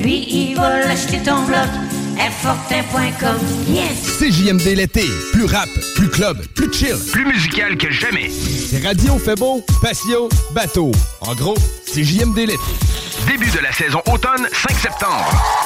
[0.00, 1.68] Lui, il va l'acheter ton bloc.
[2.18, 3.36] Airfortin.com.
[3.68, 4.18] Yes!
[4.18, 5.04] CJMD l'été.
[5.32, 6.96] Plus rap, plus club, plus chill.
[7.12, 8.30] Plus musical que jamais.
[8.30, 10.90] C'est Radio fait beau, patio, bateau.
[11.20, 11.54] En gros,
[11.86, 12.58] CJMD l'été.
[13.28, 15.65] Début de la saison automne, 5 septembre.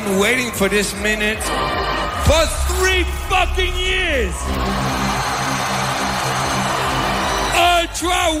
[0.00, 1.36] been waiting for this minute
[2.24, 4.34] for three fucking years.
[7.54, 8.40] Ultra,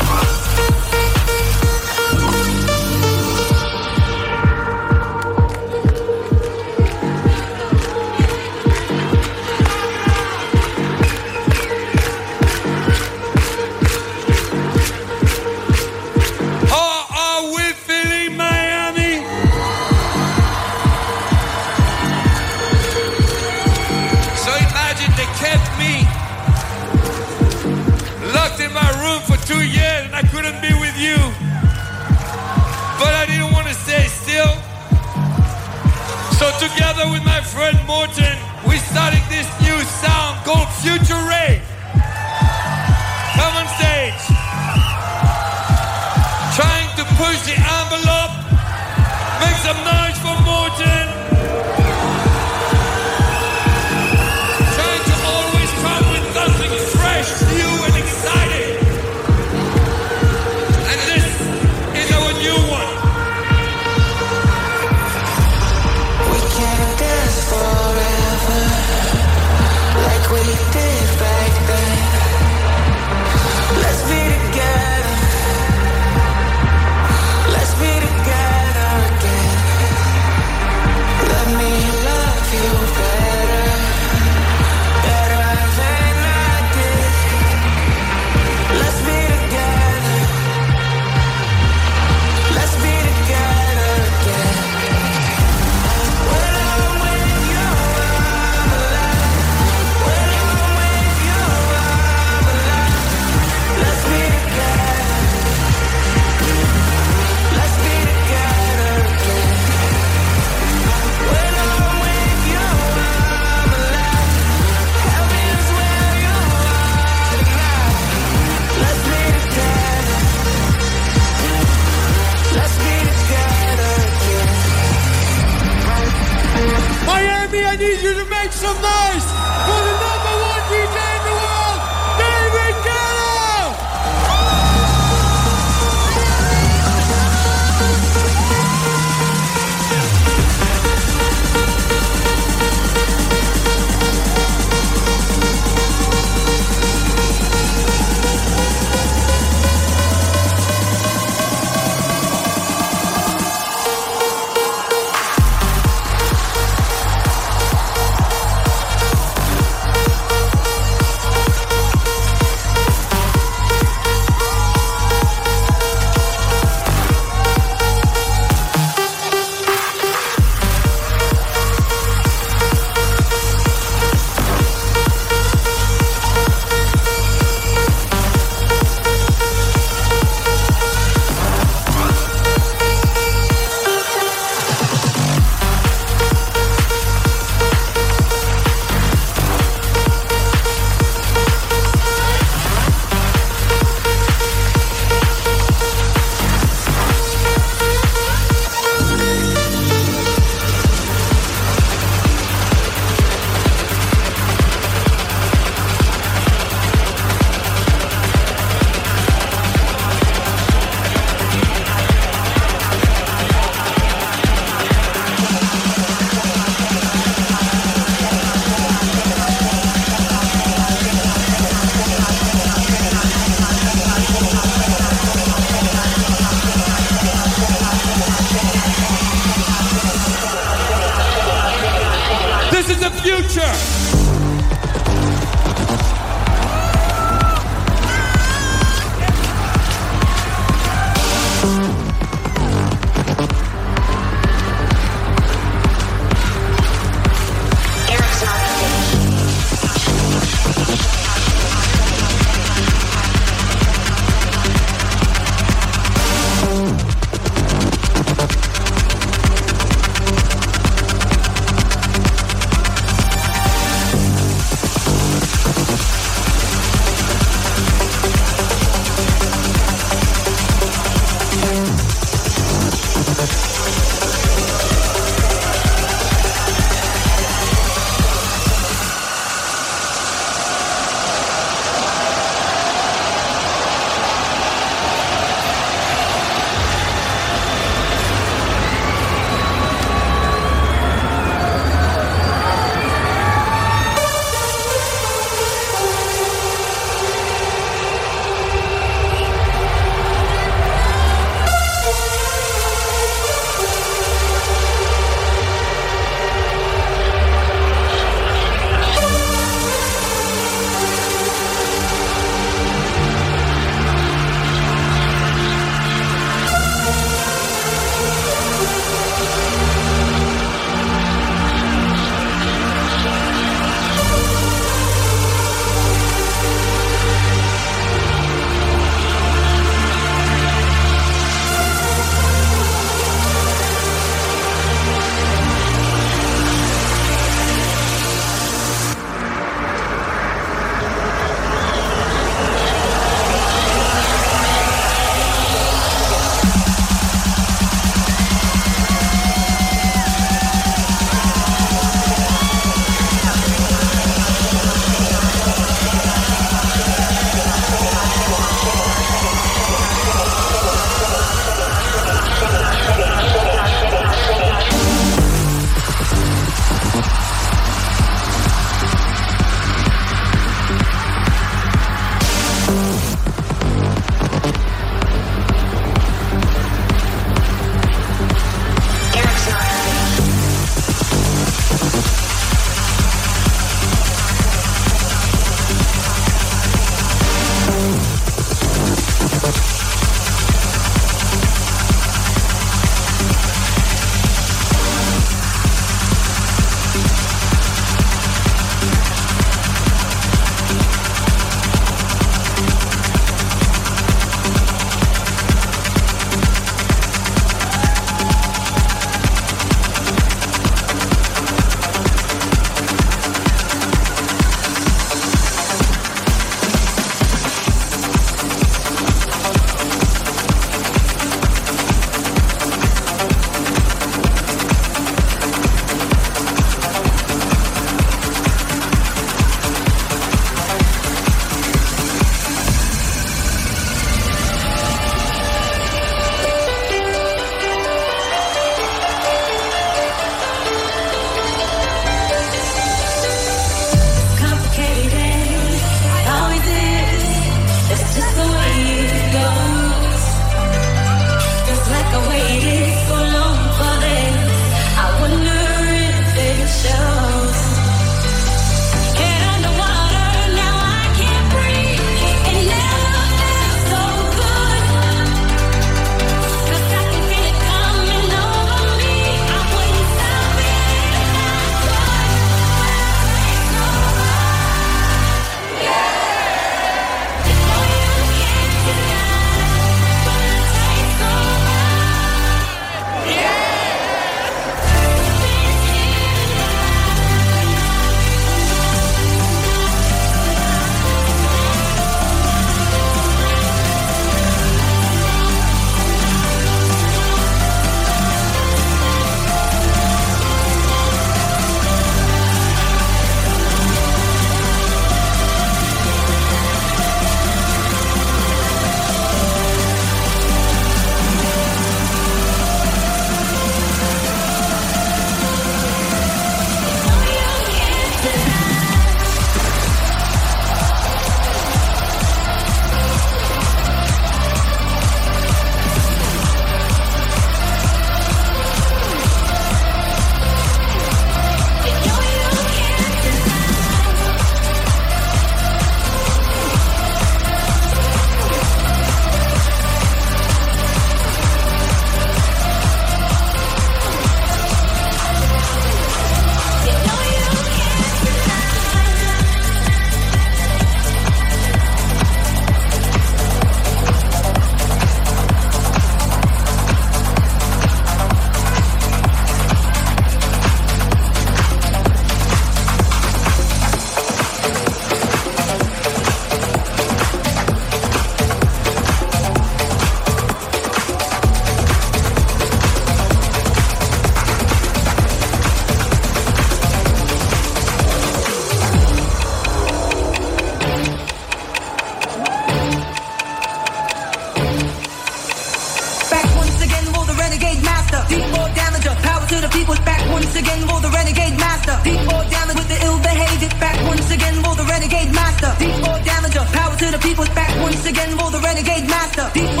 [597.21, 600.00] to the people's back once again for the renegade master.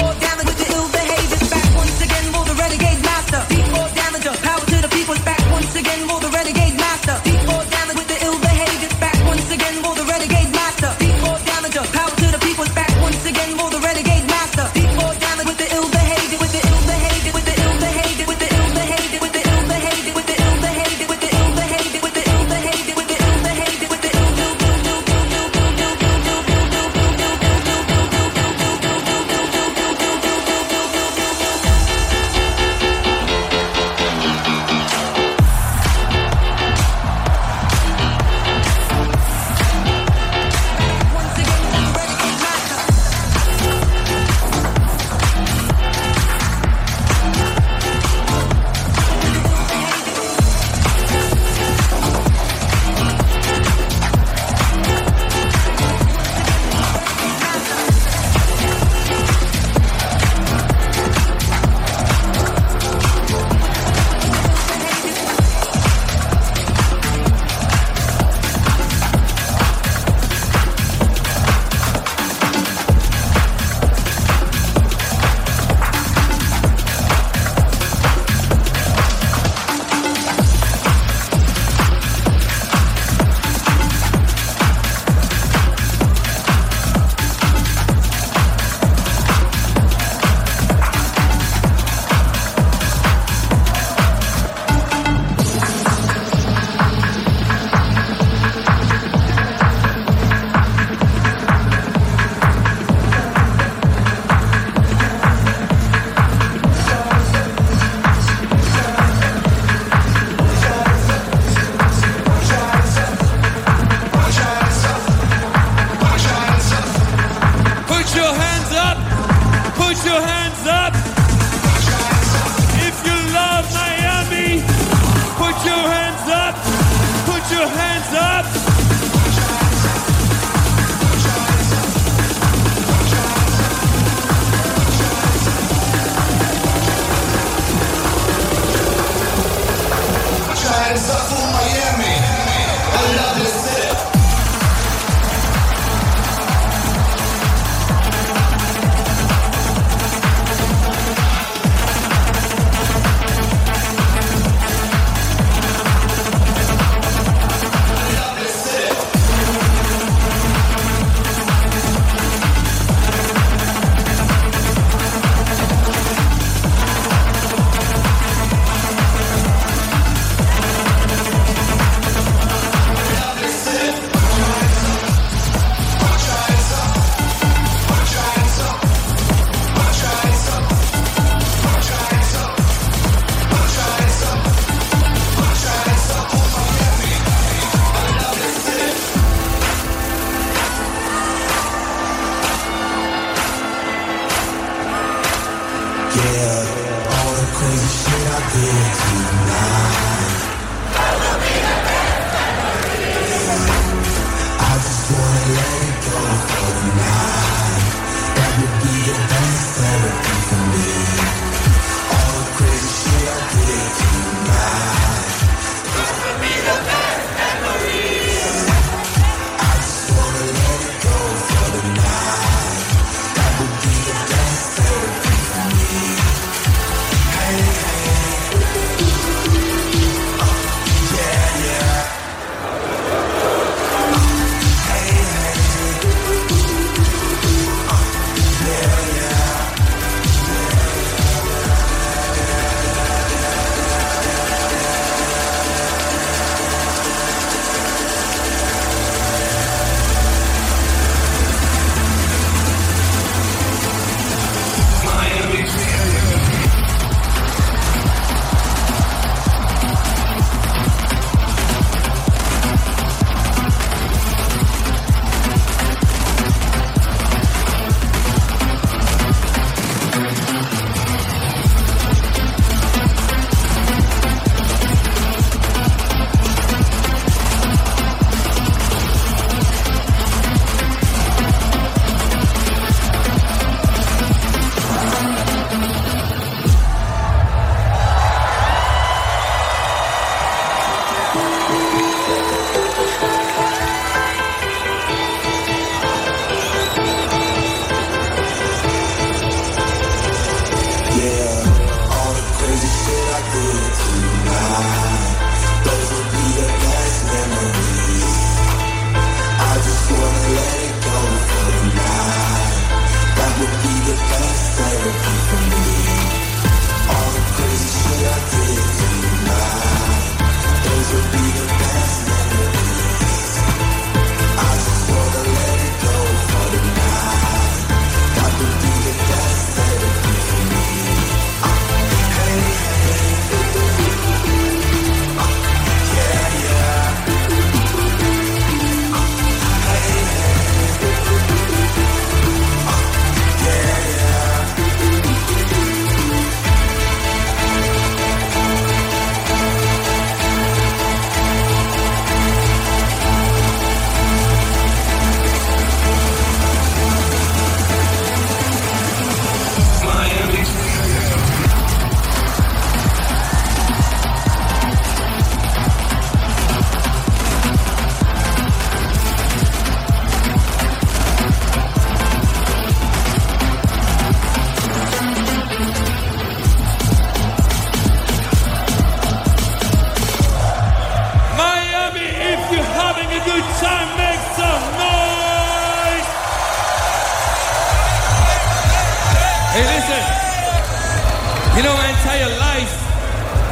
[392.21, 392.93] Entire life,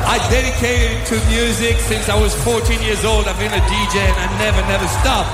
[0.10, 3.30] I dedicated to music since I was 14 years old.
[3.30, 5.30] I've been a DJ and I never, never stop.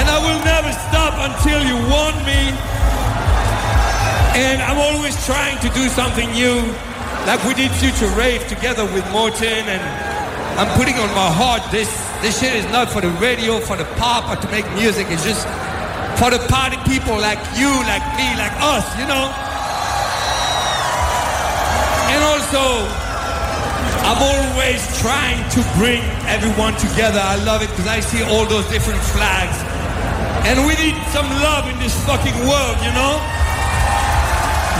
[0.00, 2.56] And I will never stop until you want me.
[4.40, 6.64] And I'm always trying to do something new.
[7.28, 9.84] Like we did Future Rave together with Morton and
[10.56, 11.92] I'm putting on my heart this
[12.24, 15.08] this shit is not for the radio, for the pop or to make music.
[15.10, 15.44] It's just
[16.16, 19.45] for the party people like you, like me, like us, you know?
[22.26, 22.82] Also,
[24.02, 27.22] I'm always trying to bring everyone together.
[27.22, 29.54] I love it because I see all those different flags.
[30.50, 33.14] And we need some love in this fucking world, you know?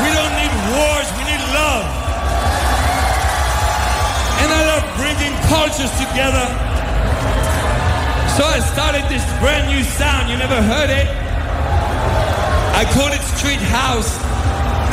[0.03, 1.87] We don't need wars, we need love.
[4.43, 6.47] And I love bringing cultures together.
[8.35, 10.29] So I started this brand new sound.
[10.31, 11.09] You never heard it?
[12.75, 14.26] I call it Street House.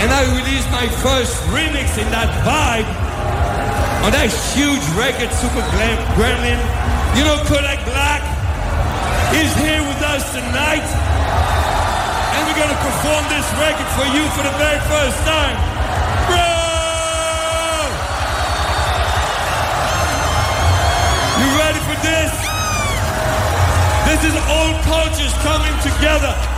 [0.03, 2.83] And I released my first remix in that vibe
[4.03, 6.59] on that huge record, Super Glam Gremlin.
[7.15, 8.19] You know Kodak Black
[9.31, 10.83] is here with us tonight.
[12.35, 15.55] And we're gonna perform this record for you for the very first time.
[16.27, 16.51] Bro!
[21.39, 22.31] You ready for this?
[24.11, 26.52] This is all cultures coming together.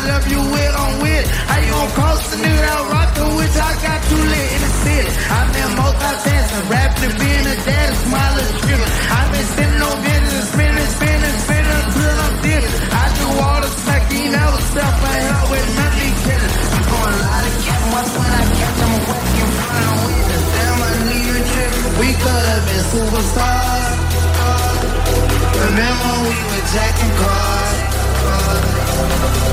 [0.00, 0.40] For you.
[0.40, 1.26] With, I'm with.
[1.50, 3.56] How you gon' cross the nigga that rock the witch?
[3.60, 5.10] I got too lit in the city.
[5.28, 8.92] I've been multitasking, rapping and being a dad, smiling, tripping.
[9.12, 12.80] I've been sitting on business, spinning, spinning, spinning until I'm different.
[12.96, 16.52] I do all the smack, you never step I help with nothing killing.
[16.70, 19.84] I'm going a lot of cat, once when I catch, I'm a whack in front
[19.84, 20.44] of witness.
[20.54, 21.92] Damn, I need you tripping.
[22.00, 23.98] We could have been superstars.
[25.60, 27.79] Remember we were jacking cars.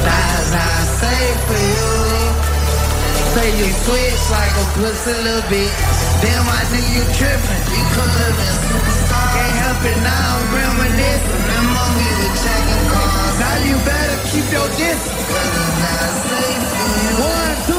[0.05, 1.89] That's not safe for you.
[3.33, 5.71] Say you switch like a pussy little bit.
[6.23, 7.61] Damn, I think you tripping.
[7.69, 9.33] We could have been superstars.
[9.37, 11.41] Can't help it now, I'm reminiscing.
[11.45, 13.35] Remember we were jacking cars.
[13.39, 15.25] Now you better keep your distance.
[15.29, 17.13] Cause it's not safe for you.
[17.21, 17.76] One, two,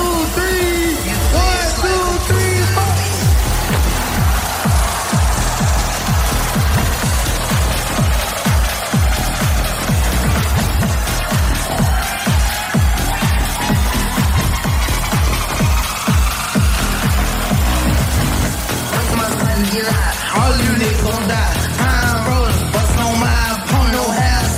[20.48, 21.56] All you niggas gon' die.
[21.76, 22.72] I'm rolling,
[23.04, 24.48] on my opponent, no half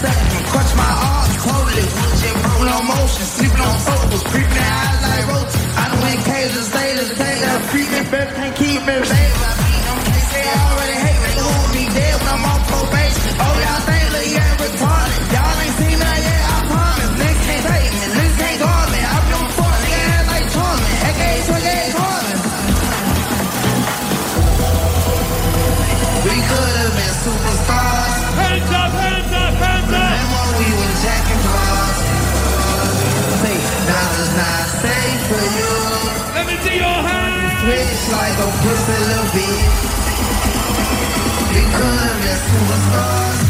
[0.79, 1.35] my arms
[2.63, 4.67] no motion, sleeping on sofas, creeping
[5.03, 5.67] like roaches.
[5.75, 6.69] I done went cages,
[8.11, 8.95] better can't keep me.
[8.95, 9.99] I beat them,
[10.31, 11.31] they already hate me.
[11.43, 13.33] Who me dead when I'm on probation?
[13.43, 15.23] Oh, y'all think that you ain't retarded.
[15.35, 16.40] Y'all ain't seen that yet,
[36.61, 37.57] Let me see your hands.
[37.63, 39.81] Switch like a pussy little bitch.
[41.55, 43.50] We could have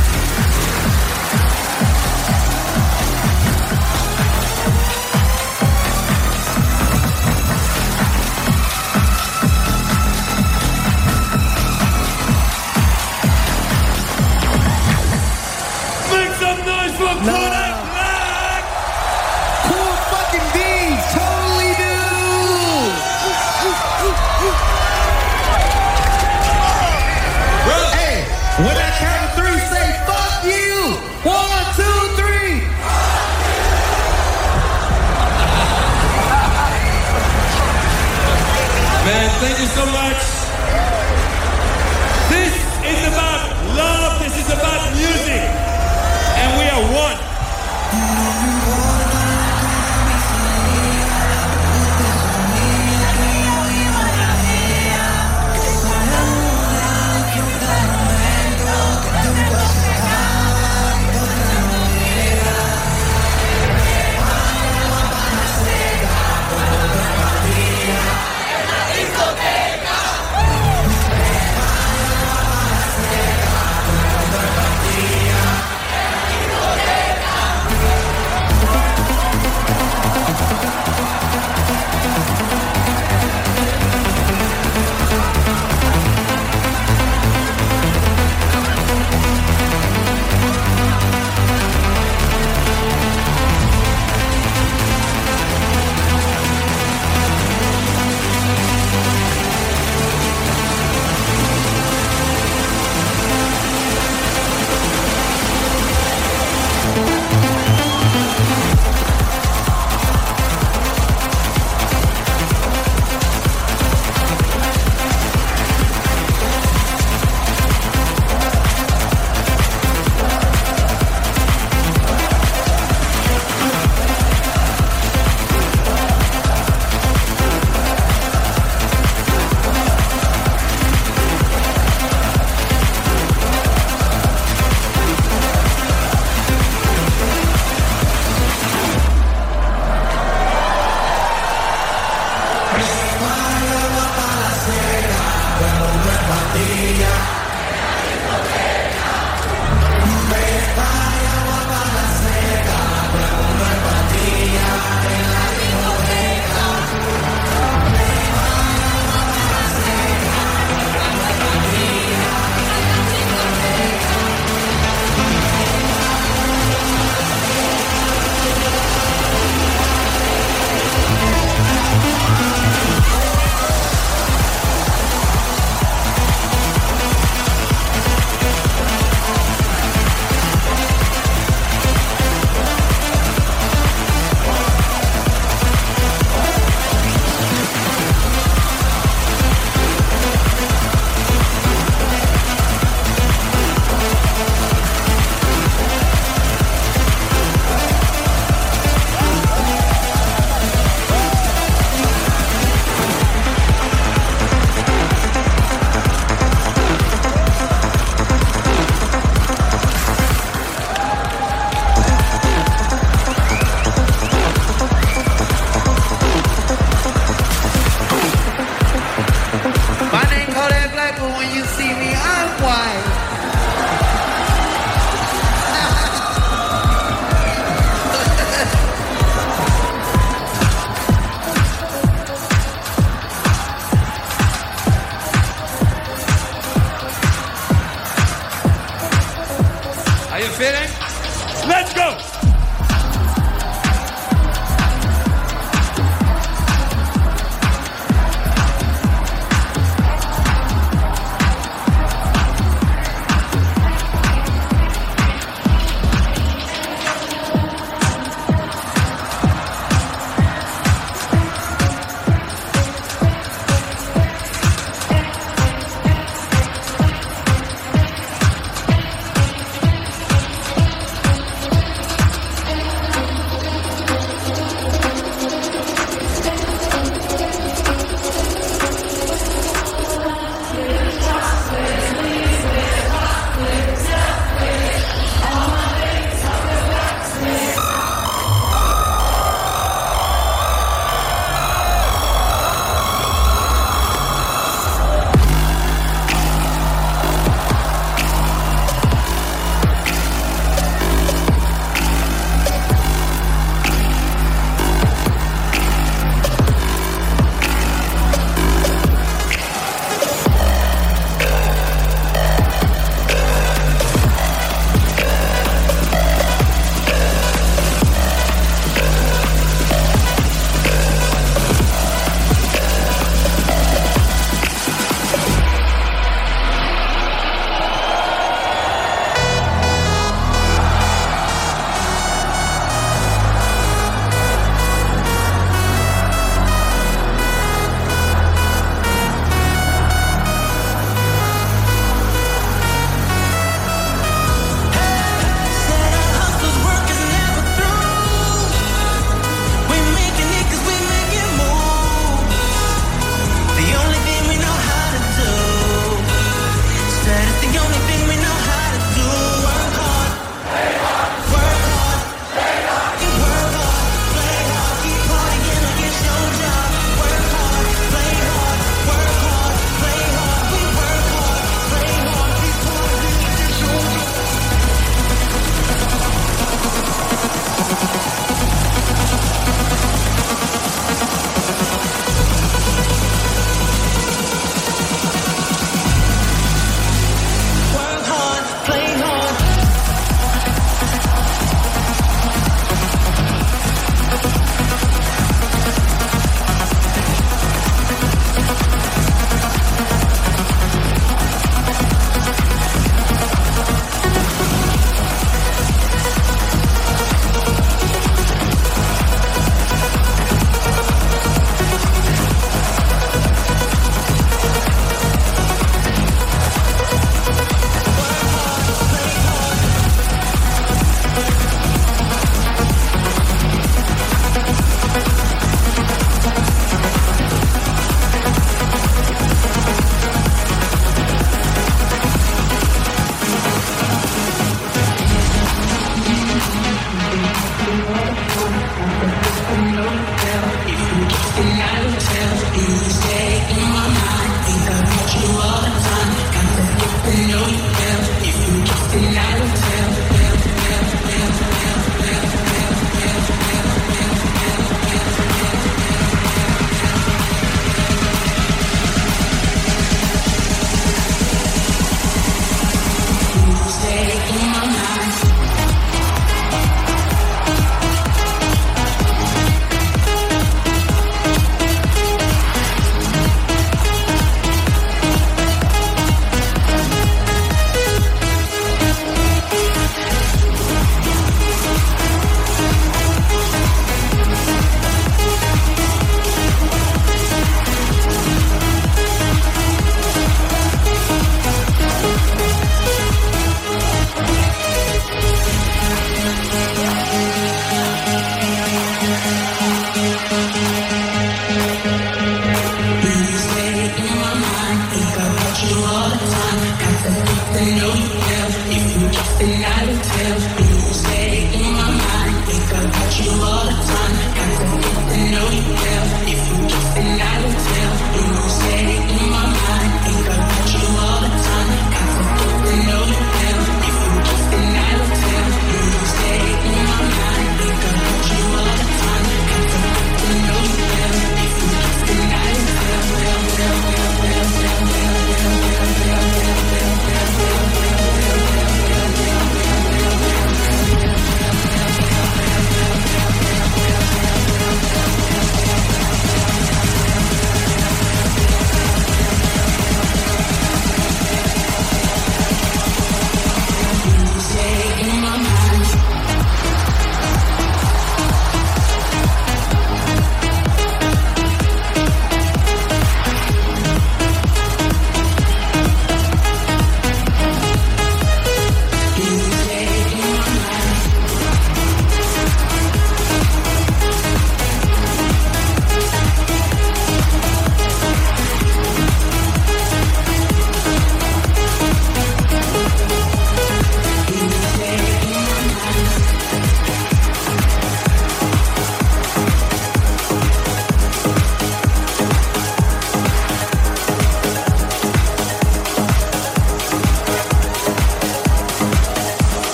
[39.75, 40.40] so much.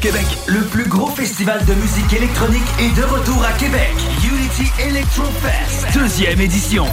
[0.00, 0.26] Québec.
[0.46, 3.92] Le plus gros festival de musique électronique est de retour à Québec.
[4.24, 6.86] Unity Electro Fest, deuxième édition.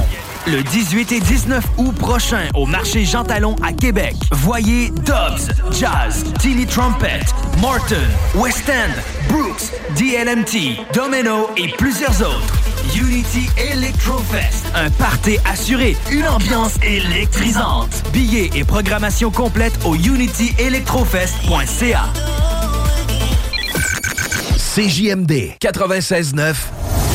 [0.46, 4.18] Le 18 et 19 août prochain au marché Jean Talon à Québec.
[4.32, 7.22] Voyez Dobbs, Jazz, Tilly Trumpet,
[7.62, 7.96] Morton,
[8.36, 8.92] West End,
[9.30, 12.54] Brooks, DLMT, Domino et plusieurs autres.
[12.96, 18.04] Unity Electrofest, un party assuré, une ambiance électrisante.
[18.12, 22.04] Billets et programmation complète au unityelectrofest.ca.
[24.78, 26.56] CJMD 96.9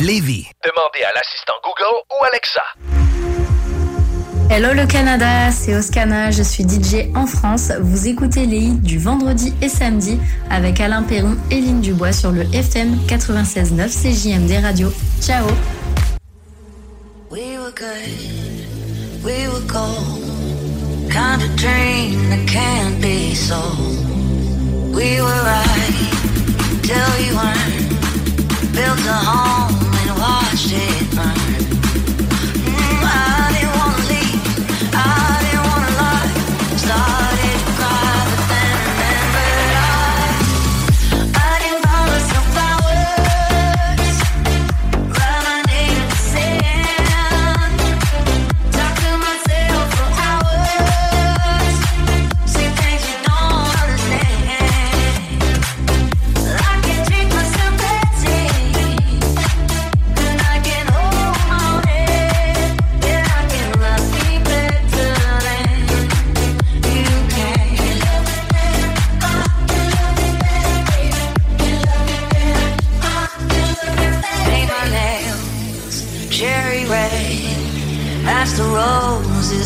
[0.02, 0.48] Lévis.
[0.64, 2.62] Demandez à l'assistant Google ou Alexa.
[4.50, 7.70] Hello le Canada, c'est Oscana, je suis DJ en France.
[7.80, 10.18] Vous écoutez les hits du vendredi et samedi
[10.50, 14.92] avec Alain Perron et Lynn Dubois sur le FM 96.9 CJMD Radio.
[15.20, 15.46] Ciao
[17.30, 20.18] We were good, we were gold.
[21.12, 24.04] Kind of dream that can't be sold.
[24.92, 26.21] We were right
[26.82, 27.88] till you weren't.
[28.72, 31.41] Built a home and watched it burn.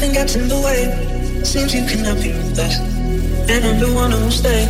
[0.00, 1.44] Nothing gets in the way.
[1.44, 2.78] Seems you cannot be with us,
[3.50, 4.64] And I'm the one who will stay.